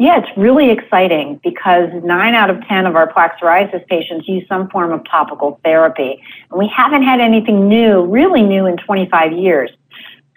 [0.00, 4.48] Yeah, it's really exciting because nine out of 10 of our plaque psoriasis patients use
[4.48, 6.22] some form of topical therapy.
[6.50, 9.70] And we haven't had anything new, really new in 25 years.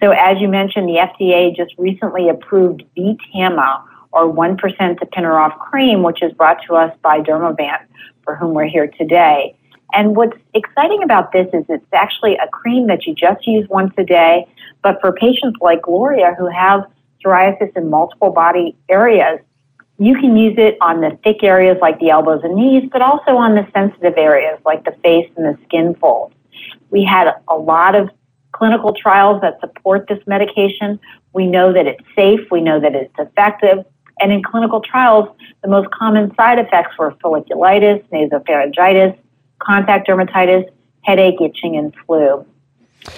[0.03, 6.21] So as you mentioned, the FDA just recently approved VTAMA or 1% tapinarof cream, which
[6.21, 7.85] is brought to us by Dermavant,
[8.25, 9.55] for whom we're here today.
[9.93, 13.93] And what's exciting about this is it's actually a cream that you just use once
[13.97, 14.45] a day,
[14.81, 16.83] but for patients like Gloria who have
[17.23, 19.39] psoriasis in multiple body areas,
[19.99, 23.37] you can use it on the thick areas like the elbows and knees, but also
[23.37, 26.35] on the sensitive areas like the face and the skin folds.
[26.89, 28.09] We had a lot of
[28.53, 30.99] clinical trials that support this medication.
[31.33, 32.39] We know that it's safe.
[32.49, 33.85] We know that it's effective.
[34.19, 35.29] And in clinical trials,
[35.61, 39.17] the most common side effects were folliculitis, nasopharyngitis,
[39.59, 40.69] contact dermatitis,
[41.01, 42.45] headache, itching, and flu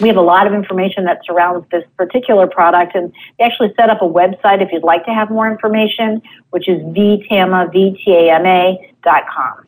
[0.02, 3.90] we have a lot of information that surrounds this particular product and they actually set
[3.90, 9.68] up a website if you'd like to have more information which is vtama, V-T-A-M-A.com.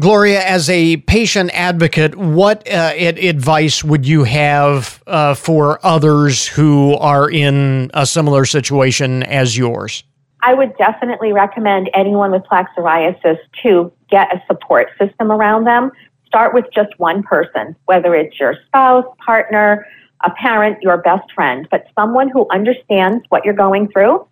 [0.00, 6.94] Gloria, as a patient advocate, what uh, advice would you have uh, for others who
[6.94, 10.02] are in a similar situation as yours?
[10.42, 15.92] I would definitely recommend anyone with plaque psoriasis to get a support system around them
[16.30, 19.84] start with just one person, whether it's your spouse, partner,
[20.24, 24.26] a parent, your best friend, but someone who understands what you're going through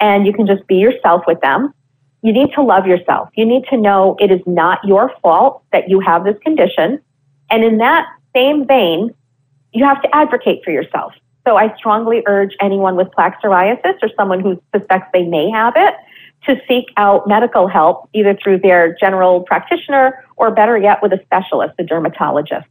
[0.00, 1.72] and you can just be yourself with them.
[2.24, 3.28] You need to love yourself.
[3.34, 6.98] You need to know it is not your fault that you have this condition.
[7.50, 9.14] And in that same vein,
[9.74, 11.12] you have to advocate for yourself.
[11.46, 15.74] So I strongly urge anyone with plaque psoriasis or someone who suspects they may have
[15.76, 15.96] it
[16.46, 21.20] to seek out medical help either through their general practitioner or better yet with a
[21.24, 22.66] specialist, a dermatologist.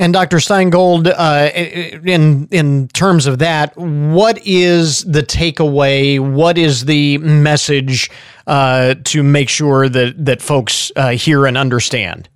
[0.00, 0.38] And Dr.
[0.38, 6.20] Stein Gold, uh, in in terms of that, what is the takeaway?
[6.20, 8.08] What is the message
[8.48, 12.28] uh, to make sure that that folks uh, hear and understand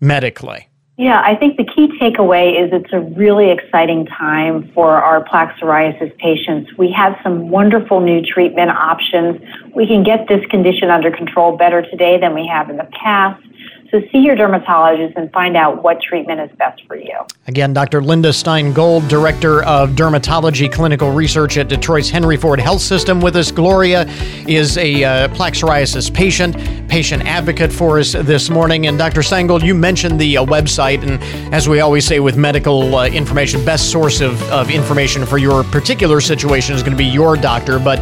[0.00, 0.66] medically?
[0.98, 5.56] Yeah, I think the key takeaway is it's a really exciting time for our plaque
[5.56, 6.76] psoriasis patients.
[6.76, 9.40] We have some wonderful new treatment options.
[9.74, 13.42] We can get this condition under control better today than we have in the past.
[13.90, 17.18] So see your dermatologist and find out what treatment is best for you.
[17.48, 18.00] Again, Dr.
[18.00, 23.34] Linda Stein Gold, Director of Dermatology Clinical Research at Detroit's Henry Ford Health System, with
[23.34, 23.50] us.
[23.50, 24.06] Gloria
[24.46, 26.56] is a uh, plaque psoriasis patient,
[26.88, 28.86] patient advocate for us this morning.
[28.86, 29.24] And Dr.
[29.24, 31.20] Stein Gold, you mentioned the uh, website, and
[31.52, 35.64] as we always say with medical uh, information, best source of, of information for your
[35.64, 37.80] particular situation is going to be your doctor.
[37.80, 37.98] But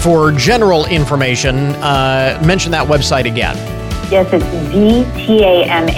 [0.00, 3.81] for general information, uh, mention that website again.
[4.12, 4.44] Yes, it's
[4.74, 5.88] vtama.com.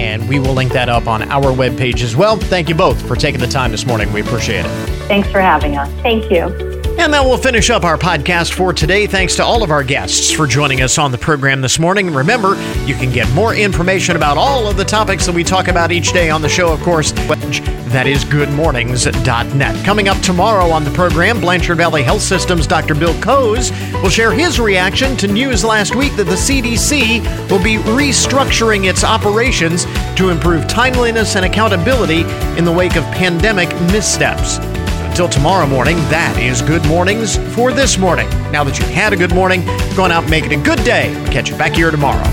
[0.00, 2.38] And we will link that up on our webpage as well.
[2.38, 4.10] Thank you both for taking the time this morning.
[4.10, 4.70] We appreciate it.
[5.06, 5.90] Thanks for having us.
[6.00, 6.81] Thank you.
[7.02, 9.08] And that will finish up our podcast for today.
[9.08, 12.14] Thanks to all of our guests for joining us on the program this morning.
[12.14, 12.54] Remember,
[12.86, 16.12] you can get more information about all of the topics that we talk about each
[16.12, 17.10] day on the show, of course.
[17.10, 19.84] That is goodmornings.net.
[19.84, 22.94] Coming up tomorrow on the program, Blanchard Valley Health System's Dr.
[22.94, 27.78] Bill Coes will share his reaction to news last week that the CDC will be
[27.78, 32.20] restructuring its operations to improve timeliness and accountability
[32.56, 34.60] in the wake of pandemic missteps.
[35.12, 38.30] Until tomorrow morning, that is Good Mornings for this morning.
[38.50, 39.62] Now that you've had a good morning,
[39.94, 41.12] go on out and make it a good day.
[41.30, 42.24] Catch you back here tomorrow.